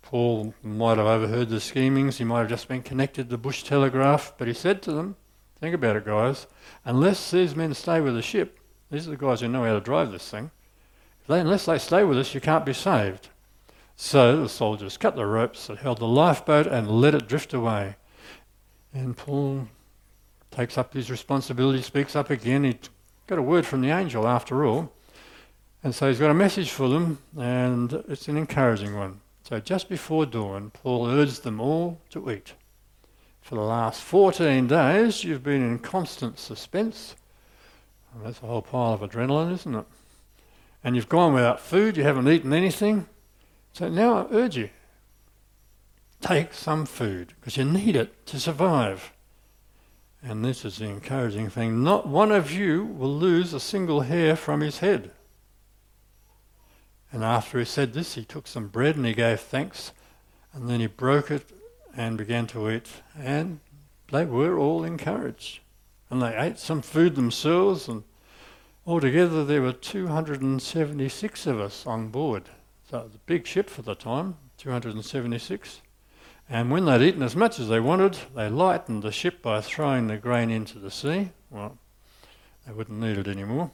Paul 0.00 0.54
might 0.62 0.96
have 0.96 1.06
overheard 1.06 1.50
the 1.50 1.60
schemings. 1.60 2.16
He 2.16 2.24
might 2.24 2.40
have 2.40 2.48
just 2.48 2.66
been 2.66 2.82
connected 2.82 3.24
to 3.24 3.30
the 3.30 3.38
bush 3.38 3.62
telegraph, 3.62 4.32
but 4.38 4.48
he 4.48 4.54
said 4.54 4.80
to 4.82 4.92
them, 4.92 5.16
think 5.60 5.74
about 5.74 5.96
it, 5.96 6.06
guys, 6.06 6.46
unless 6.86 7.30
these 7.30 7.54
men 7.54 7.74
stay 7.74 8.00
with 8.00 8.14
the 8.14 8.22
ship, 8.22 8.58
these 8.90 9.06
are 9.06 9.10
the 9.10 9.16
guys 9.18 9.40
who 9.40 9.48
know 9.48 9.64
how 9.64 9.74
to 9.74 9.80
drive 9.80 10.12
this 10.12 10.30
thing, 10.30 10.50
unless 11.28 11.66
they 11.66 11.76
stay 11.76 12.04
with 12.04 12.18
us, 12.18 12.34
you 12.34 12.40
can't 12.40 12.64
be 12.64 12.72
saved. 12.72 13.28
So 13.96 14.40
the 14.40 14.48
soldiers 14.48 14.96
cut 14.96 15.14
the 15.14 15.26
ropes 15.26 15.66
that 15.66 15.78
held 15.78 15.98
the 15.98 16.06
lifeboat 16.06 16.66
and 16.66 16.88
let 16.88 17.14
it 17.14 17.28
drift 17.28 17.52
away. 17.52 17.96
And 18.92 19.16
Paul 19.16 19.68
takes 20.50 20.78
up 20.78 20.94
his 20.94 21.10
responsibility, 21.10 21.82
speaks 21.82 22.16
up 22.16 22.30
again. 22.30 22.64
He 22.64 22.78
got 23.26 23.38
a 23.38 23.42
word 23.42 23.66
from 23.66 23.82
the 23.82 23.90
angel 23.90 24.26
after 24.26 24.64
all. 24.64 24.92
And 25.82 25.94
so 25.94 26.08
he's 26.08 26.18
got 26.18 26.30
a 26.30 26.34
message 26.34 26.70
for 26.70 26.88
them, 26.88 27.18
and 27.38 27.92
it's 28.08 28.28
an 28.28 28.36
encouraging 28.36 28.96
one. 28.96 29.20
So 29.44 29.60
just 29.60 29.88
before 29.88 30.26
dawn, 30.26 30.70
Paul 30.70 31.06
urged 31.06 31.44
them 31.44 31.60
all 31.60 32.00
to 32.10 32.30
eat. 32.30 32.54
For 33.42 33.54
the 33.54 33.60
last 33.60 34.00
14 34.02 34.66
days, 34.66 35.22
you've 35.22 35.44
been 35.44 35.62
in 35.62 35.78
constant 35.78 36.38
suspense. 36.40 37.14
And 38.12 38.26
that's 38.26 38.42
a 38.42 38.46
whole 38.46 38.62
pile 38.62 38.94
of 38.94 39.02
adrenaline, 39.02 39.52
isn't 39.52 39.74
it? 39.74 39.84
And 40.82 40.96
you've 40.96 41.08
gone 41.08 41.32
without 41.32 41.60
food, 41.60 41.96
you 41.96 42.02
haven't 42.02 42.28
eaten 42.28 42.52
anything. 42.52 43.06
So 43.72 43.88
now 43.88 44.16
I 44.16 44.26
urge 44.32 44.56
you, 44.56 44.70
take 46.20 46.54
some 46.54 46.86
food 46.86 47.34
because 47.38 47.56
you 47.56 47.64
need 47.64 47.96
it 47.96 48.26
to 48.26 48.40
survive. 48.40 49.12
And 50.22 50.44
this 50.44 50.64
is 50.64 50.78
the 50.78 50.86
encouraging 50.86 51.50
thing 51.50 51.84
not 51.84 52.08
one 52.08 52.32
of 52.32 52.50
you 52.50 52.84
will 52.84 53.14
lose 53.14 53.52
a 53.52 53.60
single 53.60 54.00
hair 54.02 54.34
from 54.34 54.60
his 54.60 54.78
head. 54.78 55.12
And 57.12 57.22
after 57.22 57.58
he 57.58 57.64
said 57.64 57.92
this, 57.92 58.14
he 58.14 58.24
took 58.24 58.46
some 58.46 58.68
bread 58.68 58.96
and 58.96 59.06
he 59.06 59.14
gave 59.14 59.40
thanks, 59.40 59.92
and 60.52 60.68
then 60.68 60.80
he 60.80 60.86
broke 60.86 61.30
it 61.30 61.50
and 61.96 62.18
began 62.18 62.46
to 62.48 62.70
eat. 62.70 62.88
And 63.18 63.60
they 64.10 64.24
were 64.24 64.58
all 64.58 64.84
encouraged. 64.84 65.60
And 66.10 66.20
they 66.20 66.36
ate 66.36 66.58
some 66.58 66.82
food 66.82 67.14
themselves, 67.14 67.88
and 67.88 68.04
altogether 68.86 69.44
there 69.44 69.62
were 69.62 69.72
276 69.72 71.46
of 71.46 71.60
us 71.60 71.86
on 71.86 72.08
board. 72.08 72.44
So 72.90 72.98
it 72.98 73.04
was 73.04 73.14
a 73.14 73.26
big 73.26 73.46
ship 73.46 73.70
for 73.70 73.82
the 73.82 73.94
time, 73.94 74.36
276. 74.58 75.80
And 76.48 76.70
when 76.70 76.84
they'd 76.84 77.02
eaten 77.02 77.22
as 77.22 77.34
much 77.34 77.58
as 77.58 77.68
they 77.68 77.80
wanted, 77.80 78.18
they 78.34 78.48
lightened 78.48 79.02
the 79.02 79.10
ship 79.10 79.42
by 79.42 79.60
throwing 79.60 80.06
the 80.06 80.16
grain 80.16 80.48
into 80.48 80.78
the 80.78 80.90
sea. 80.90 81.30
Well, 81.50 81.78
they 82.66 82.72
wouldn't 82.72 83.00
need 83.00 83.18
it 83.18 83.26
anymore. 83.26 83.72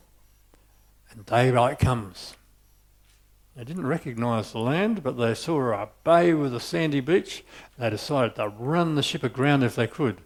And 1.10 1.26
daylight 1.26 1.78
comes. 1.78 2.34
They 3.54 3.64
didn't 3.64 3.86
recognise 3.86 4.52
the 4.52 4.60
land, 4.60 5.02
but 5.02 5.18
they 5.18 5.34
saw 5.34 5.72
a 5.72 5.90
bay 6.04 6.32
with 6.32 6.54
a 6.54 6.60
sandy 6.60 7.00
beach. 7.00 7.44
They 7.78 7.90
decided 7.90 8.36
to 8.36 8.48
run 8.48 8.94
the 8.94 9.02
ship 9.02 9.22
aground 9.22 9.62
if 9.62 9.76
they 9.76 9.86
could. 9.86 10.22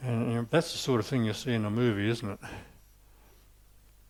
And 0.00 0.28
you 0.28 0.34
know, 0.36 0.46
that's 0.48 0.70
the 0.70 0.78
sort 0.78 1.00
of 1.00 1.06
thing 1.06 1.24
you 1.24 1.32
see 1.32 1.52
in 1.52 1.64
a 1.64 1.70
movie, 1.70 2.08
isn't 2.08 2.30
it? 2.30 2.38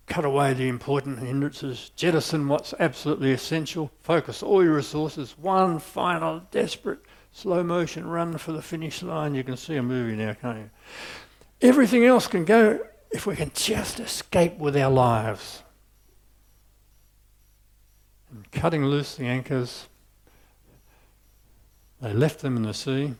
Cut 0.06 0.26
away 0.26 0.52
the 0.52 0.68
important 0.68 1.20
hindrances, 1.20 1.90
jettison 1.96 2.46
what's 2.46 2.74
absolutely 2.78 3.32
essential, 3.32 3.90
focus 4.02 4.42
all 4.42 4.62
your 4.62 4.74
resources, 4.74 5.34
one 5.38 5.78
final 5.78 6.42
desperate 6.50 7.00
slow 7.34 7.64
motion 7.64 8.06
run 8.06 8.38
for 8.38 8.52
the 8.52 8.62
finish 8.62 9.02
line. 9.02 9.34
You 9.34 9.44
can 9.44 9.56
see 9.56 9.74
a 9.76 9.82
movie 9.82 10.16
now, 10.16 10.32
can't 10.34 10.58
you? 10.58 10.70
Everything 11.60 12.04
else 12.04 12.26
can 12.26 12.44
go 12.44 12.80
if 13.10 13.26
we 13.26 13.36
can 13.36 13.50
just 13.54 14.00
escape 14.00 14.56
with 14.56 14.76
our 14.76 14.90
lives. 14.90 15.62
And 18.30 18.50
cutting 18.52 18.86
loose 18.86 19.16
the 19.16 19.26
anchors, 19.26 19.88
they 22.00 22.12
left 22.12 22.40
them 22.40 22.56
in 22.56 22.62
the 22.62 22.74
sea 22.74 23.14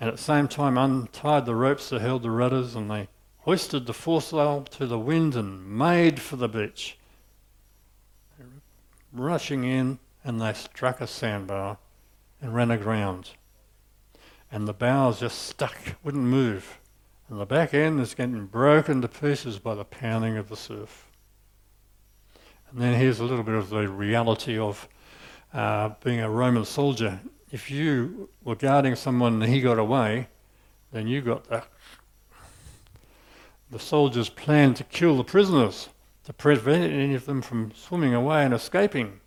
and 0.00 0.08
at 0.08 0.16
the 0.16 0.22
same 0.22 0.48
time 0.48 0.78
untied 0.78 1.44
the 1.44 1.54
ropes 1.54 1.90
that 1.90 2.00
held 2.00 2.22
the 2.22 2.30
rudders 2.30 2.74
and 2.74 2.90
they 2.90 3.08
hoisted 3.40 3.86
the 3.86 3.92
foresail 3.92 4.62
to 4.62 4.86
the 4.86 4.98
wind 4.98 5.34
and 5.34 5.66
made 5.66 6.20
for 6.20 6.36
the 6.36 6.48
beach. 6.48 6.96
Rushing 9.12 9.64
in 9.64 9.98
and 10.24 10.40
they 10.40 10.54
struck 10.54 11.02
a 11.02 11.06
sandbar 11.06 11.76
and 12.40 12.54
ran 12.54 12.70
aground. 12.70 13.30
And 14.50 14.66
the 14.66 14.72
bows 14.72 15.20
just 15.20 15.42
stuck, 15.42 15.76
wouldn't 16.02 16.24
move. 16.24 16.78
And 17.28 17.40
the 17.40 17.46
back 17.46 17.72
end 17.74 18.00
is 18.00 18.14
getting 18.14 18.46
broken 18.46 19.02
to 19.02 19.08
pieces 19.08 19.58
by 19.58 19.74
the 19.74 19.84
pounding 19.84 20.36
of 20.36 20.48
the 20.48 20.56
surf. 20.56 21.08
And 22.70 22.80
then 22.80 22.98
here's 22.98 23.20
a 23.20 23.24
little 23.24 23.44
bit 23.44 23.54
of 23.54 23.70
the 23.70 23.88
reality 23.88 24.58
of 24.58 24.88
uh, 25.52 25.90
being 26.02 26.20
a 26.20 26.30
Roman 26.30 26.64
soldier 26.64 27.20
if 27.50 27.70
you 27.70 28.28
were 28.44 28.54
guarding 28.54 28.94
someone 28.94 29.42
and 29.42 29.52
he 29.52 29.60
got 29.60 29.78
away, 29.78 30.28
then 30.92 31.06
you 31.06 31.20
got 31.20 31.44
the, 31.44 31.64
the 33.70 33.78
soldiers' 33.78 34.28
planned 34.28 34.76
to 34.76 34.84
kill 34.84 35.16
the 35.16 35.24
prisoners, 35.24 35.88
to 36.24 36.32
prevent 36.32 36.92
any 36.92 37.14
of 37.14 37.26
them 37.26 37.42
from 37.42 37.72
swimming 37.74 38.14
away 38.14 38.44
and 38.44 38.54
escaping. 38.54 39.20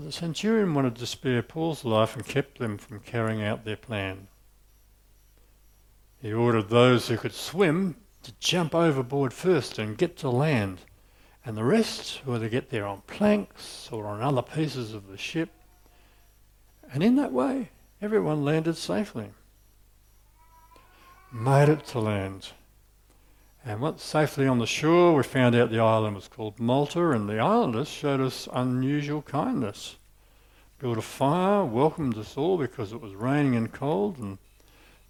But 0.00 0.06
the 0.06 0.12
centurion 0.12 0.72
wanted 0.72 0.96
to 0.96 1.06
spare 1.06 1.42
Paul's 1.42 1.84
life 1.84 2.16
and 2.16 2.24
kept 2.24 2.58
them 2.58 2.78
from 2.78 3.00
carrying 3.00 3.42
out 3.42 3.66
their 3.66 3.76
plan. 3.76 4.28
He 6.22 6.32
ordered 6.32 6.70
those 6.70 7.08
who 7.08 7.18
could 7.18 7.34
swim 7.34 7.96
to 8.22 8.32
jump 8.40 8.74
overboard 8.74 9.34
first 9.34 9.78
and 9.78 9.98
get 9.98 10.16
to 10.16 10.30
land, 10.30 10.78
and 11.44 11.54
the 11.54 11.64
rest 11.64 12.24
were 12.24 12.38
to 12.38 12.48
get 12.48 12.70
there 12.70 12.86
on 12.86 13.02
planks 13.08 13.90
or 13.92 14.06
on 14.06 14.22
other 14.22 14.40
pieces 14.40 14.94
of 14.94 15.06
the 15.06 15.18
ship 15.18 15.50
and 16.90 17.02
in 17.02 17.16
that 17.16 17.30
way, 17.30 17.68
everyone 18.00 18.42
landed 18.42 18.78
safely. 18.78 19.26
Made 21.30 21.68
it 21.68 21.84
to 21.88 22.00
land. 22.00 22.52
And 23.64 23.80
once 23.80 24.02
safely 24.02 24.46
on 24.46 24.58
the 24.58 24.66
shore, 24.66 25.14
we 25.14 25.22
found 25.22 25.54
out 25.54 25.70
the 25.70 25.80
island 25.80 26.16
was 26.16 26.28
called 26.28 26.58
Malta, 26.58 27.10
and 27.10 27.28
the 27.28 27.38
islanders 27.38 27.88
showed 27.88 28.20
us 28.20 28.48
unusual 28.52 29.20
kindness. 29.20 29.96
Built 30.78 30.96
a 30.96 31.02
fire, 31.02 31.64
welcomed 31.64 32.16
us 32.16 32.38
all 32.38 32.56
because 32.56 32.92
it 32.92 33.02
was 33.02 33.14
raining 33.14 33.56
and 33.56 33.70
cold, 33.70 34.16
and 34.16 34.38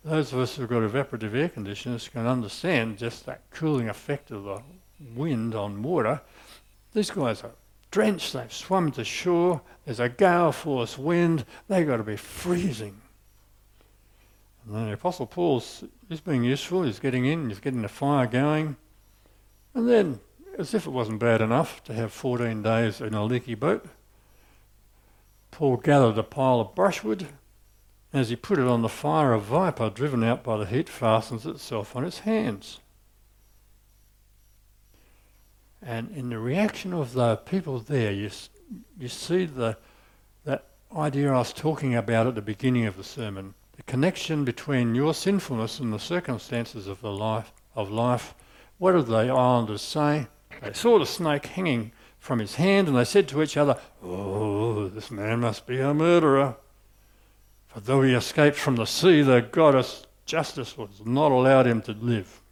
those 0.05 0.33
of 0.33 0.41
us 0.41 0.57
who've 0.57 0.69
got 0.69 0.83
evaporative 0.83 1.35
air 1.35 1.49
conditioners 1.49 2.09
can 2.09 2.27
understand 2.27 2.99
just 2.99 3.25
that 3.27 3.43
cooling 3.51 3.89
effect 3.89 4.33
of 4.33 4.43
the 4.43 4.63
wind 5.15 5.55
on 5.55 5.83
water. 5.83 6.21
These 6.93 7.11
guys 7.11 7.45
are 7.45 7.53
drenched, 7.93 8.33
they've 8.33 8.53
swum 8.53 8.91
to 8.93 9.05
shore, 9.05 9.61
there's 9.85 10.01
a 10.01 10.09
gale 10.09 10.51
force 10.51 10.99
wind, 10.99 11.45
they've 11.69 11.87
got 11.87 11.99
to 11.99 12.03
be 12.03 12.17
freezing. 12.17 13.01
And 14.65 14.75
then 14.75 14.87
the 14.87 14.95
Apostle 14.95 15.27
Paul's 15.27 15.85
he's 16.11 16.21
being 16.21 16.45
useful, 16.45 16.83
he's 16.83 16.99
getting 16.99 17.25
in, 17.25 17.49
he's 17.49 17.61
getting 17.61 17.83
the 17.83 17.89
fire 17.89 18.27
going. 18.27 18.77
And 19.73 19.89
then, 19.89 20.21
as 20.59 20.75
if 20.75 20.87
it 20.87 20.91
wasn't 20.91 21.21
bad 21.21 21.41
enough 21.41 21.83
to 21.85 21.95
have 21.95 22.13
14 22.13 22.63
days 22.63 23.01
in 23.01 23.15
a 23.15 23.25
leaky 23.25 23.55
boat, 23.55 23.87
Paul 25.53 25.77
gathered 25.77 26.19
a 26.19 26.23
pile 26.23 26.61
of 26.61 26.75
brushwood. 26.75 27.29
As 28.13 28.29
he 28.29 28.35
put 28.35 28.59
it 28.59 28.67
on 28.67 28.83
the 28.83 28.89
fire, 28.89 29.33
a 29.33 29.39
viper, 29.39 29.89
driven 29.89 30.25
out 30.25 30.43
by 30.43 30.57
the 30.57 30.67
heat, 30.67 30.89
fastens 30.89 31.47
itself 31.47 31.95
on 31.95 32.05
its 32.05 32.21
hands. 32.21 32.81
And 35.81 36.11
in 36.11 36.29
the 36.29 36.39
reaction 36.39 36.93
of 36.93 37.13
the 37.13 37.37
people 37.37 37.79
there, 37.79 38.11
you, 38.11 38.31
you 38.99 39.07
see 39.07 39.47
the, 39.47 39.79
that 40.45 40.67
idea 40.95 41.33
I 41.33 41.39
was 41.39 41.53
talking 41.53 41.95
about 41.95 42.27
at 42.27 42.35
the 42.35 42.43
beginning 42.43 42.87
of 42.87 42.97
the 42.97 43.05
sermon. 43.05 43.55
The 43.81 43.93
connection 43.93 44.45
between 44.45 44.95
your 44.95 45.15
sinfulness 45.15 45.81
and 45.81 45.91
the 45.91 45.99
circumstances 45.99 46.87
of 46.87 47.01
the 47.01 47.11
life 47.11 47.51
of 47.75 47.91
life. 47.91 48.35
What 48.77 48.93
did 48.93 49.07
the 49.07 49.17
islanders 49.17 49.81
say? 49.81 50.27
They 50.61 50.75
saw 50.75 50.99
the 50.99 51.07
snake 51.07 51.47
hanging 51.47 51.93
from 52.19 52.41
his 52.41 52.57
hand 52.57 52.89
and 52.89 52.97
they 52.97 53.07
said 53.07 53.27
to 53.29 53.43
each 53.43 53.57
other, 53.57 53.81
Oh, 54.03 54.89
this 54.89 55.11
man 55.11 55.41
must 55.41 55.67
be 55.67 55.81
a 55.81 55.95
murderer. 55.95 56.57
For 57.69 57.81
though 57.81 58.03
he 58.03 58.13
escaped 58.13 58.59
from 58.59 58.77
the 58.77 58.85
sea, 58.85 59.23
the 59.23 59.41
goddess 59.41 60.07
justice 60.27 60.77
was 60.77 61.01
not 61.07 61.33
allowed 61.33 61.67
him 61.67 61.81
to 61.83 61.93
live. 61.93 62.43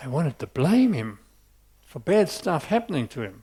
They 0.00 0.08
wanted 0.08 0.38
to 0.38 0.46
blame 0.46 0.94
him 0.94 1.18
for 1.84 1.98
bad 1.98 2.30
stuff 2.30 2.64
happening 2.64 3.06
to 3.08 3.20
him. 3.20 3.42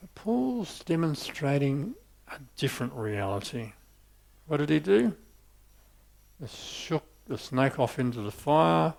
But 0.00 0.14
Paul's 0.14 0.82
demonstrating 0.84 1.96
a 2.28 2.38
different 2.56 2.92
reality. 2.92 3.72
What 4.46 4.58
did 4.58 4.70
he 4.70 4.80
do? 4.80 5.14
He 6.40 6.46
shook 6.48 7.04
the 7.26 7.38
snake 7.38 7.78
off 7.78 7.98
into 7.98 8.20
the 8.20 8.30
fire, 8.30 8.94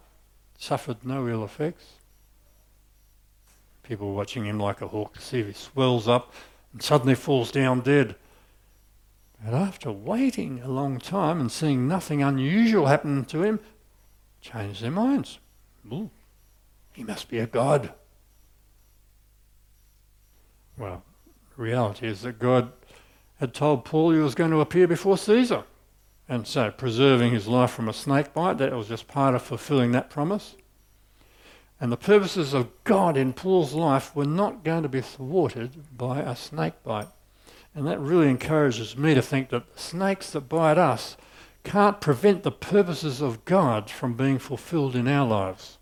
suffered 0.58 1.06
no 1.06 1.28
ill 1.28 1.44
effects. 1.44 1.86
People 3.84 4.14
watching 4.14 4.46
him 4.46 4.60
like 4.60 4.82
a 4.82 4.88
hawk 4.88 5.14
to 5.14 5.22
see 5.22 5.40
if 5.40 5.48
he 5.48 5.54
swells 5.54 6.08
up 6.08 6.34
and 6.74 6.82
suddenly 6.82 7.16
falls 7.16 7.52
down 7.52 7.82
dead. 7.82 8.16
But 9.44 9.54
after 9.54 9.92
waiting 9.92 10.62
a 10.62 10.68
long 10.68 11.00
time 11.00 11.40
and 11.40 11.52
seeing 11.52 11.88
nothing 11.88 12.24
unusual 12.24 12.88
happen 12.88 13.24
to 13.26 13.44
him, 13.44 13.60
changed 14.42 14.82
their 14.82 14.92
minds. 14.92 15.40
Ooh, 15.92 16.10
he 16.94 17.04
must 17.04 17.30
be 17.30 17.40
a 17.40 17.48
god. 17.48 17.94
Well, 20.78 21.04
reality 21.56 22.08
is 22.08 22.22
that 22.22 22.40
God 22.40 22.72
had 23.40 23.54
told 23.54 23.86
Paul 23.86 24.12
he 24.12 24.20
was 24.20 24.36
going 24.36 24.52
to 24.52 24.62
appear 24.62 24.88
before 24.88 25.18
Caesar. 25.18 25.64
And 26.30 26.46
so, 26.46 26.72
preserving 26.72 27.32
his 27.32 27.48
life 27.48 27.72
from 27.72 27.88
a 27.88 27.94
snake 27.94 28.34
bite, 28.34 28.58
that 28.58 28.74
was 28.74 28.90
just 28.90 29.08
part 29.08 29.36
of 29.36 29.42
fulfilling 29.42 29.92
that 29.94 30.10
promise. 30.10 30.56
And 31.80 31.92
the 31.92 31.98
purposes 31.98 32.54
of 32.54 32.72
God 32.84 33.16
in 33.16 33.34
Paul's 33.34 33.74
life 33.74 34.16
were 34.16 34.26
not 34.26 34.64
going 34.64 34.84
to 34.84 34.90
be 34.90 35.02
thwarted 35.02 35.98
by 35.98 36.20
a 36.20 36.36
snake 36.36 36.84
bite. 36.84 37.08
And 37.76 37.86
that 37.86 38.00
really 38.00 38.30
encourages 38.30 38.98
me 38.98 39.14
to 39.14 39.22
think 39.22 39.50
that 39.50 39.80
snakes 39.80 40.32
that 40.32 40.50
bite 40.50 40.80
us 40.80 41.16
can't 41.64 42.02
prevent 42.02 42.44
the 42.44 42.52
purposes 42.52 43.22
of 43.22 43.46
God 43.46 43.90
from 43.90 44.16
being 44.16 44.40
fulfilled 44.40 44.96
in 44.96 45.08
our 45.08 45.28
lives. 45.28 45.78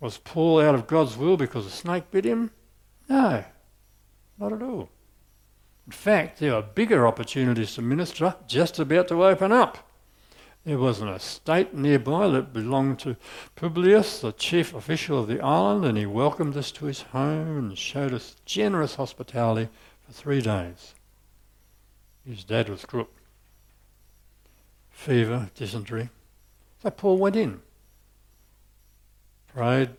Was 0.00 0.18
Paul 0.18 0.60
out 0.60 0.74
of 0.74 0.88
God's 0.88 1.16
will 1.16 1.36
because 1.36 1.64
a 1.64 1.70
snake 1.70 2.10
bit 2.10 2.24
him? 2.24 2.50
No, 3.08 3.44
not 4.38 4.52
at 4.52 4.62
all. 4.62 4.88
In 5.86 5.92
fact, 5.92 6.38
there 6.38 6.54
were 6.54 6.62
bigger 6.62 7.06
opportunities 7.06 7.74
to 7.74 7.82
minister 7.82 8.36
just 8.46 8.78
about 8.78 9.08
to 9.08 9.24
open 9.24 9.52
up. 9.52 9.88
There 10.64 10.78
was 10.78 11.00
an 11.00 11.08
estate 11.08 11.74
nearby 11.74 12.28
that 12.28 12.52
belonged 12.52 13.00
to 13.00 13.16
Publius, 13.56 14.20
the 14.20 14.32
chief 14.32 14.72
official 14.74 15.18
of 15.18 15.26
the 15.26 15.40
island, 15.40 15.84
and 15.84 15.98
he 15.98 16.06
welcomed 16.06 16.56
us 16.56 16.70
to 16.72 16.86
his 16.86 17.02
home 17.02 17.58
and 17.58 17.76
showed 17.76 18.14
us 18.14 18.36
generous 18.44 18.94
hospitality 18.94 19.68
for 20.06 20.12
three 20.12 20.40
days. 20.40 20.94
His 22.24 22.44
dad 22.44 22.68
was 22.68 22.84
crook. 22.84 23.10
Fever, 24.90 25.50
dysentery. 25.56 26.10
So 26.80 26.90
Paul 26.90 27.18
went 27.18 27.34
in 27.34 27.60
prayed, 29.54 29.90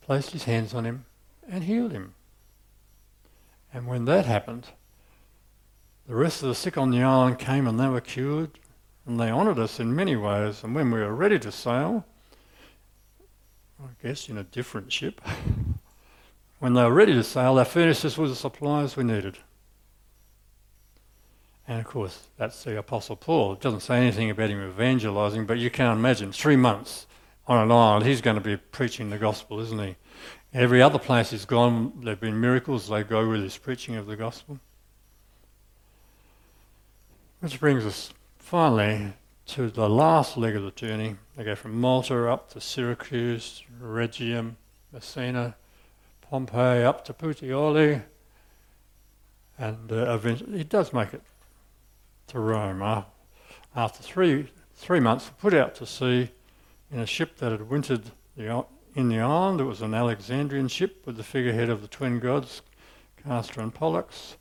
placed 0.00 0.30
his 0.30 0.44
hands 0.44 0.74
on 0.74 0.84
him, 0.84 1.04
and 1.48 1.64
healed 1.64 1.92
him. 1.92 2.13
And 3.74 3.88
when 3.88 4.04
that 4.04 4.24
happened, 4.24 4.68
the 6.06 6.14
rest 6.14 6.42
of 6.42 6.48
the 6.48 6.54
sick 6.54 6.78
on 6.78 6.92
the 6.92 7.02
island 7.02 7.40
came 7.40 7.66
and 7.66 7.78
they 7.78 7.88
were 7.88 8.00
cured, 8.00 8.60
and 9.04 9.18
they 9.18 9.30
honoured 9.30 9.58
us 9.58 9.80
in 9.80 9.96
many 9.96 10.14
ways. 10.14 10.62
And 10.62 10.76
when 10.76 10.92
we 10.92 11.00
were 11.00 11.14
ready 11.14 11.40
to 11.40 11.50
sail, 11.50 12.06
I 13.82 13.88
guess 14.00 14.28
in 14.28 14.38
a 14.38 14.44
different 14.44 14.92
ship, 14.92 15.20
when 16.60 16.74
they 16.74 16.84
were 16.84 16.94
ready 16.94 17.14
to 17.14 17.24
sail, 17.24 17.56
they 17.56 17.64
furnished 17.64 18.04
us 18.04 18.16
with 18.16 18.30
the 18.30 18.36
supplies 18.36 18.96
we 18.96 19.02
needed. 19.02 19.38
And 21.66 21.80
of 21.80 21.86
course, 21.86 22.28
that's 22.36 22.62
the 22.62 22.78
Apostle 22.78 23.16
Paul. 23.16 23.54
It 23.54 23.60
doesn't 23.60 23.80
say 23.80 23.96
anything 23.96 24.30
about 24.30 24.50
him 24.50 24.62
evangelizing, 24.62 25.46
but 25.46 25.58
you 25.58 25.70
can't 25.70 25.98
imagine 25.98 26.30
three 26.30 26.56
months 26.56 27.06
on 27.46 27.58
an 27.58 27.72
island, 27.72 28.06
he's 28.06 28.20
going 28.20 28.36
to 28.36 28.42
be 28.42 28.56
preaching 28.56 29.10
the 29.10 29.18
gospel, 29.18 29.60
isn't 29.60 29.78
he? 29.78 29.96
Every 30.54 30.80
other 30.80 31.00
place 31.00 31.30
he's 31.30 31.46
gone, 31.46 31.92
there 32.04 32.12
have 32.12 32.20
been 32.20 32.40
miracles, 32.40 32.88
they 32.88 33.02
go 33.02 33.28
with 33.28 33.42
his 33.42 33.58
preaching 33.58 33.96
of 33.96 34.06
the 34.06 34.14
gospel. 34.14 34.60
Which 37.40 37.58
brings 37.58 37.84
us 37.84 38.14
finally 38.38 39.14
to 39.46 39.68
the 39.68 39.88
last 39.88 40.36
leg 40.36 40.54
of 40.54 40.62
the 40.62 40.70
journey. 40.70 41.16
They 41.36 41.42
go 41.42 41.56
from 41.56 41.80
Malta 41.80 42.30
up 42.30 42.50
to 42.50 42.60
Syracuse, 42.60 43.64
Rhegium, 43.82 44.54
Messina, 44.92 45.56
Pompeii, 46.20 46.84
up 46.84 47.04
to 47.06 47.12
Puteoli, 47.12 48.02
and 49.58 49.90
uh, 49.90 50.14
eventually 50.14 50.58
he 50.58 50.64
does 50.64 50.92
make 50.92 51.12
it 51.12 51.22
to 52.28 52.38
Rome. 52.38 53.04
After 53.74 54.04
three, 54.04 54.52
three 54.76 55.00
months, 55.00 55.32
put 55.40 55.52
out 55.52 55.74
to 55.74 55.86
sea 55.86 56.30
in 56.92 57.00
a 57.00 57.06
ship 57.06 57.38
that 57.38 57.50
had 57.50 57.68
wintered 57.68 58.12
the, 58.36 58.64
in 58.94 59.08
the 59.08 59.20
island. 59.20 59.60
It 59.60 59.64
was 59.64 59.82
an 59.82 59.94
Alexandrian 59.94 60.68
ship 60.68 61.06
with 61.06 61.16
the 61.16 61.24
figurehead 61.24 61.68
of 61.68 61.82
the 61.82 61.88
twin 61.88 62.20
gods, 62.20 62.62
Castor 63.22 63.60
and 63.60 63.74
Pollux. 63.74 64.36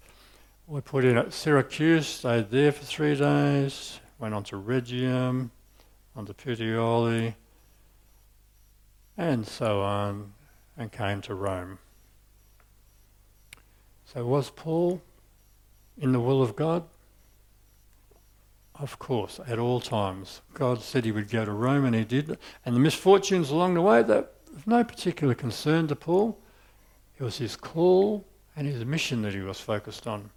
We 0.67 0.81
put 0.81 1.03
in 1.03 1.17
at 1.17 1.33
Syracuse, 1.33 2.07
stayed 2.07 2.49
there 2.49 2.71
for 2.71 2.85
three 2.85 3.15
days, 3.15 3.99
went 4.19 4.33
on 4.33 4.43
to 4.45 4.57
Rhegium, 4.57 5.51
on 6.15 6.25
to 6.25 6.33
Puteoli, 6.33 7.35
and 9.17 9.45
so 9.45 9.81
on, 9.81 10.33
and 10.77 10.91
came 10.91 11.21
to 11.21 11.33
Rome. 11.33 11.79
So 14.05 14.25
was 14.25 14.49
Paul 14.51 15.01
in 15.97 16.11
the 16.11 16.19
will 16.19 16.41
of 16.41 16.55
God? 16.55 16.83
Of 18.75 18.97
course, 18.97 19.39
at 19.47 19.59
all 19.59 19.79
times. 19.79 20.41
God 20.53 20.81
said 20.81 21.05
he 21.05 21.11
would 21.11 21.29
go 21.29 21.45
to 21.45 21.51
Rome, 21.51 21.85
and 21.85 21.95
he 21.95 22.03
did. 22.03 22.37
And 22.65 22.75
the 22.75 22.79
misfortunes 22.79 23.49
along 23.49 23.75
the 23.75 23.81
way, 23.81 24.01
that 24.03 24.32
of 24.55 24.67
no 24.67 24.83
particular 24.83 25.33
concern 25.33 25.87
to 25.87 25.95
Paul. 25.95 26.37
It 27.17 27.23
was 27.23 27.37
his 27.37 27.55
call 27.55 28.25
and 28.55 28.67
his 28.67 28.85
mission 28.85 29.21
that 29.23 29.33
he 29.33 29.41
was 29.41 29.59
focused 29.59 30.07
on. 30.07 30.29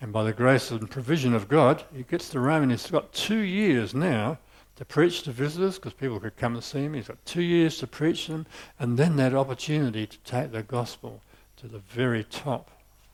And 0.00 0.12
by 0.12 0.24
the 0.24 0.32
grace 0.32 0.70
and 0.70 0.90
provision 0.90 1.34
of 1.34 1.48
God, 1.48 1.84
he 1.94 2.02
gets 2.02 2.28
to 2.30 2.40
Rome 2.40 2.64
and 2.64 2.72
he's 2.72 2.90
got 2.90 3.12
two 3.12 3.38
years 3.38 3.94
now 3.94 4.38
to 4.76 4.84
preach 4.84 5.22
to 5.22 5.30
visitors 5.30 5.76
because 5.76 5.92
people 5.92 6.18
could 6.18 6.36
come 6.36 6.54
and 6.54 6.64
see 6.64 6.80
him. 6.84 6.94
He's 6.94 7.08
got 7.08 7.24
two 7.24 7.42
years 7.42 7.78
to 7.78 7.86
preach 7.86 8.26
them 8.26 8.46
and 8.78 8.98
then 8.98 9.16
that 9.16 9.34
opportunity 9.34 10.06
to 10.06 10.18
take 10.18 10.52
the 10.52 10.62
gospel 10.62 11.20
to 11.58 11.68
the 11.68 11.78
very 11.78 12.24
top 12.24 12.70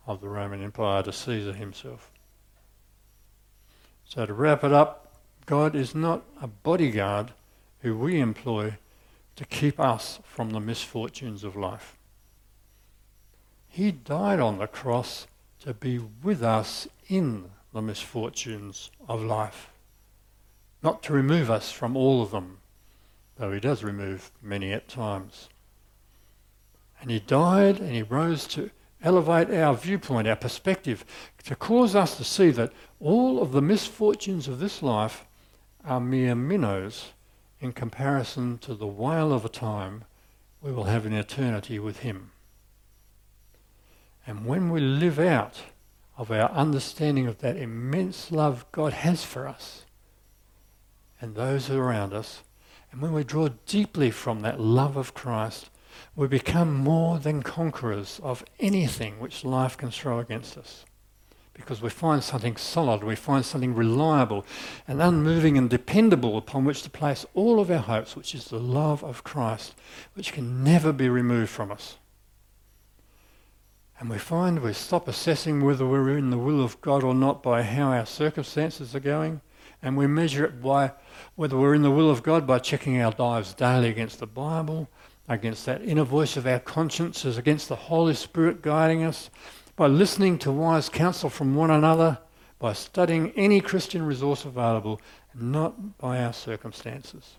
of 0.06 0.20
the 0.22 0.28
Roman 0.28 0.62
Empire, 0.64 1.02
to 1.02 1.12
Caesar 1.12 1.52
himself. 1.52 2.10
So 4.06 4.24
to 4.24 4.32
wrap 4.32 4.64
it 4.64 4.72
up, 4.72 5.20
God 5.44 5.76
is 5.76 5.94
not 5.94 6.22
a 6.40 6.46
bodyguard 6.46 7.32
who 7.80 7.96
we 7.96 8.18
employ 8.18 8.78
to 9.38 9.44
keep 9.44 9.78
us 9.78 10.18
from 10.24 10.50
the 10.50 10.58
misfortunes 10.58 11.44
of 11.44 11.54
life. 11.54 11.96
He 13.68 13.92
died 13.92 14.40
on 14.40 14.58
the 14.58 14.66
cross 14.66 15.28
to 15.60 15.72
be 15.72 16.00
with 16.24 16.42
us 16.42 16.88
in 17.08 17.44
the 17.72 17.80
misfortunes 17.80 18.90
of 19.06 19.22
life, 19.22 19.70
not 20.82 21.04
to 21.04 21.12
remove 21.12 21.52
us 21.52 21.70
from 21.70 21.96
all 21.96 22.20
of 22.20 22.32
them, 22.32 22.58
though 23.36 23.52
he 23.52 23.60
does 23.60 23.84
remove 23.84 24.32
many 24.42 24.72
at 24.72 24.88
times. 24.88 25.48
And 27.00 27.08
he 27.08 27.20
died 27.20 27.78
and 27.78 27.92
he 27.92 28.02
rose 28.02 28.44
to 28.48 28.70
elevate 29.04 29.56
our 29.56 29.76
viewpoint, 29.76 30.26
our 30.26 30.34
perspective, 30.34 31.04
to 31.44 31.54
cause 31.54 31.94
us 31.94 32.16
to 32.16 32.24
see 32.24 32.50
that 32.50 32.72
all 32.98 33.40
of 33.40 33.52
the 33.52 33.62
misfortunes 33.62 34.48
of 34.48 34.58
this 34.58 34.82
life 34.82 35.26
are 35.84 36.00
mere 36.00 36.34
minnows 36.34 37.12
in 37.60 37.72
comparison 37.72 38.58
to 38.58 38.74
the 38.74 38.86
whale 38.86 39.32
of 39.32 39.44
a 39.44 39.48
time 39.48 40.04
we 40.60 40.72
will 40.72 40.84
have 40.84 41.06
in 41.06 41.12
eternity 41.12 41.78
with 41.78 42.00
him. 42.00 42.30
And 44.26 44.44
when 44.44 44.70
we 44.70 44.80
live 44.80 45.18
out 45.18 45.62
of 46.16 46.30
our 46.30 46.50
understanding 46.50 47.26
of 47.26 47.38
that 47.38 47.56
immense 47.56 48.30
love 48.30 48.66
God 48.72 48.92
has 48.92 49.24
for 49.24 49.46
us 49.46 49.84
and 51.20 51.34
those 51.34 51.70
around 51.70 52.12
us, 52.12 52.42
and 52.92 53.00
when 53.00 53.12
we 53.12 53.24
draw 53.24 53.48
deeply 53.66 54.10
from 54.10 54.40
that 54.42 54.60
love 54.60 54.96
of 54.96 55.14
Christ, 55.14 55.70
we 56.14 56.26
become 56.26 56.74
more 56.74 57.18
than 57.18 57.42
conquerors 57.42 58.20
of 58.22 58.44
anything 58.60 59.18
which 59.18 59.44
life 59.44 59.76
can 59.76 59.90
throw 59.90 60.18
against 60.18 60.56
us. 60.56 60.84
Because 61.58 61.82
we 61.82 61.90
find 61.90 62.22
something 62.22 62.56
solid, 62.56 63.02
we 63.02 63.16
find 63.16 63.44
something 63.44 63.74
reliable 63.74 64.46
and 64.86 65.02
unmoving 65.02 65.58
and 65.58 65.68
dependable 65.68 66.38
upon 66.38 66.64
which 66.64 66.82
to 66.82 66.90
place 66.90 67.26
all 67.34 67.58
of 67.58 67.68
our 67.68 67.78
hopes, 67.78 68.14
which 68.14 68.32
is 68.34 68.46
the 68.46 68.60
love 68.60 69.02
of 69.02 69.24
Christ, 69.24 69.74
which 70.14 70.32
can 70.32 70.62
never 70.62 70.92
be 70.92 71.08
removed 71.08 71.50
from 71.50 71.72
us. 71.72 71.96
And 73.98 74.08
we 74.08 74.18
find 74.18 74.62
we 74.62 74.72
stop 74.72 75.08
assessing 75.08 75.64
whether 75.64 75.84
we're 75.84 76.16
in 76.16 76.30
the 76.30 76.38
will 76.38 76.62
of 76.62 76.80
God 76.80 77.02
or 77.02 77.14
not 77.14 77.42
by 77.42 77.64
how 77.64 77.90
our 77.90 78.06
circumstances 78.06 78.94
are 78.94 79.00
going. 79.00 79.40
And 79.82 79.96
we 79.96 80.06
measure 80.06 80.44
it 80.44 80.62
by 80.62 80.92
whether 81.34 81.58
we're 81.58 81.74
in 81.74 81.82
the 81.82 81.90
will 81.90 82.10
of 82.10 82.22
God 82.22 82.46
by 82.46 82.60
checking 82.60 83.00
our 83.00 83.12
lives 83.18 83.52
daily 83.52 83.88
against 83.88 84.20
the 84.20 84.26
Bible, 84.26 84.88
against 85.28 85.66
that 85.66 85.82
inner 85.82 86.04
voice 86.04 86.36
of 86.36 86.46
our 86.46 86.60
consciences, 86.60 87.36
against 87.36 87.68
the 87.68 87.76
Holy 87.76 88.14
Spirit 88.14 88.62
guiding 88.62 89.02
us, 89.02 89.30
by 89.78 89.86
listening 89.86 90.36
to 90.36 90.50
wise 90.50 90.88
counsel 90.88 91.30
from 91.30 91.54
one 91.54 91.70
another, 91.70 92.18
by 92.58 92.72
studying 92.72 93.30
any 93.36 93.60
Christian 93.60 94.02
resource 94.02 94.44
available, 94.44 95.00
not 95.32 95.96
by 95.98 96.18
our 96.18 96.32
circumstances. 96.32 97.36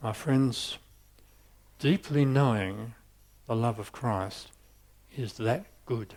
My 0.00 0.12
friends, 0.12 0.78
deeply 1.80 2.24
knowing 2.24 2.94
the 3.46 3.56
love 3.56 3.80
of 3.80 3.90
Christ 3.90 4.52
is 5.16 5.32
that 5.38 5.66
good. 5.86 6.14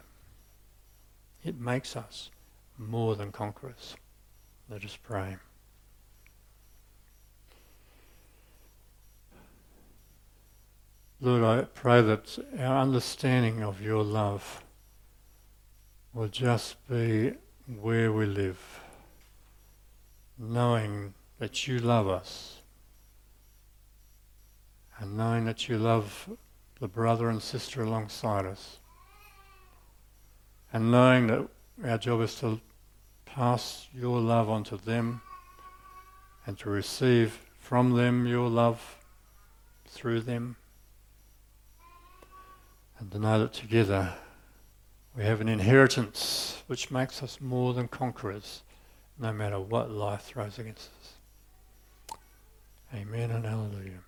It 1.43 1.59
makes 1.59 1.95
us 1.95 2.29
more 2.77 3.15
than 3.15 3.31
conquerors. 3.31 3.95
Let 4.69 4.85
us 4.85 4.99
pray. 5.01 5.37
Lord, 11.19 11.43
I 11.43 11.63
pray 11.63 12.03
that 12.03 12.37
our 12.59 12.83
understanding 12.83 13.63
of 13.63 13.81
your 13.81 14.03
love 14.03 14.61
will 16.15 16.29
just 16.29 16.77
be 16.87 17.33
where 17.81 18.09
we 18.09 18.25
live, 18.25 18.79
knowing 20.39 21.13
that 21.39 21.67
you 21.67 21.77
love 21.77 22.07
us 22.07 22.61
and 24.97 25.17
knowing 25.17 25.43
that 25.43 25.67
you 25.67 25.77
love 25.77 26.29
the 26.79 26.87
brother 26.87 27.29
and 27.29 27.41
sister 27.41 27.83
alongside 27.83 28.45
us 28.45 28.77
and 30.71 30.89
knowing 30.89 31.27
that 31.27 31.45
our 31.83 31.97
job 31.97 32.21
is 32.21 32.35
to 32.35 32.61
pass 33.25 33.89
your 33.93 34.21
love 34.21 34.49
onto 34.49 34.77
them 34.77 35.21
and 36.45 36.57
to 36.57 36.69
receive 36.69 37.41
from 37.59 37.91
them 37.91 38.25
your 38.25 38.47
love 38.47 38.99
through 39.85 40.21
them. 40.21 40.55
And 42.99 43.11
to 43.11 43.19
know 43.19 43.39
that 43.39 43.51
together 43.51 44.13
we 45.15 45.23
have 45.23 45.41
an 45.41 45.47
inheritance 45.47 46.63
which 46.67 46.91
makes 46.91 47.23
us 47.23 47.39
more 47.39 47.73
than 47.73 47.87
conquerors 47.87 48.63
no 49.17 49.31
matter 49.31 49.59
what 49.59 49.89
life 49.89 50.23
throws 50.23 50.59
against 50.59 50.89
us. 51.01 52.17
Amen 52.93 53.31
and 53.31 53.45
hallelujah. 53.45 54.04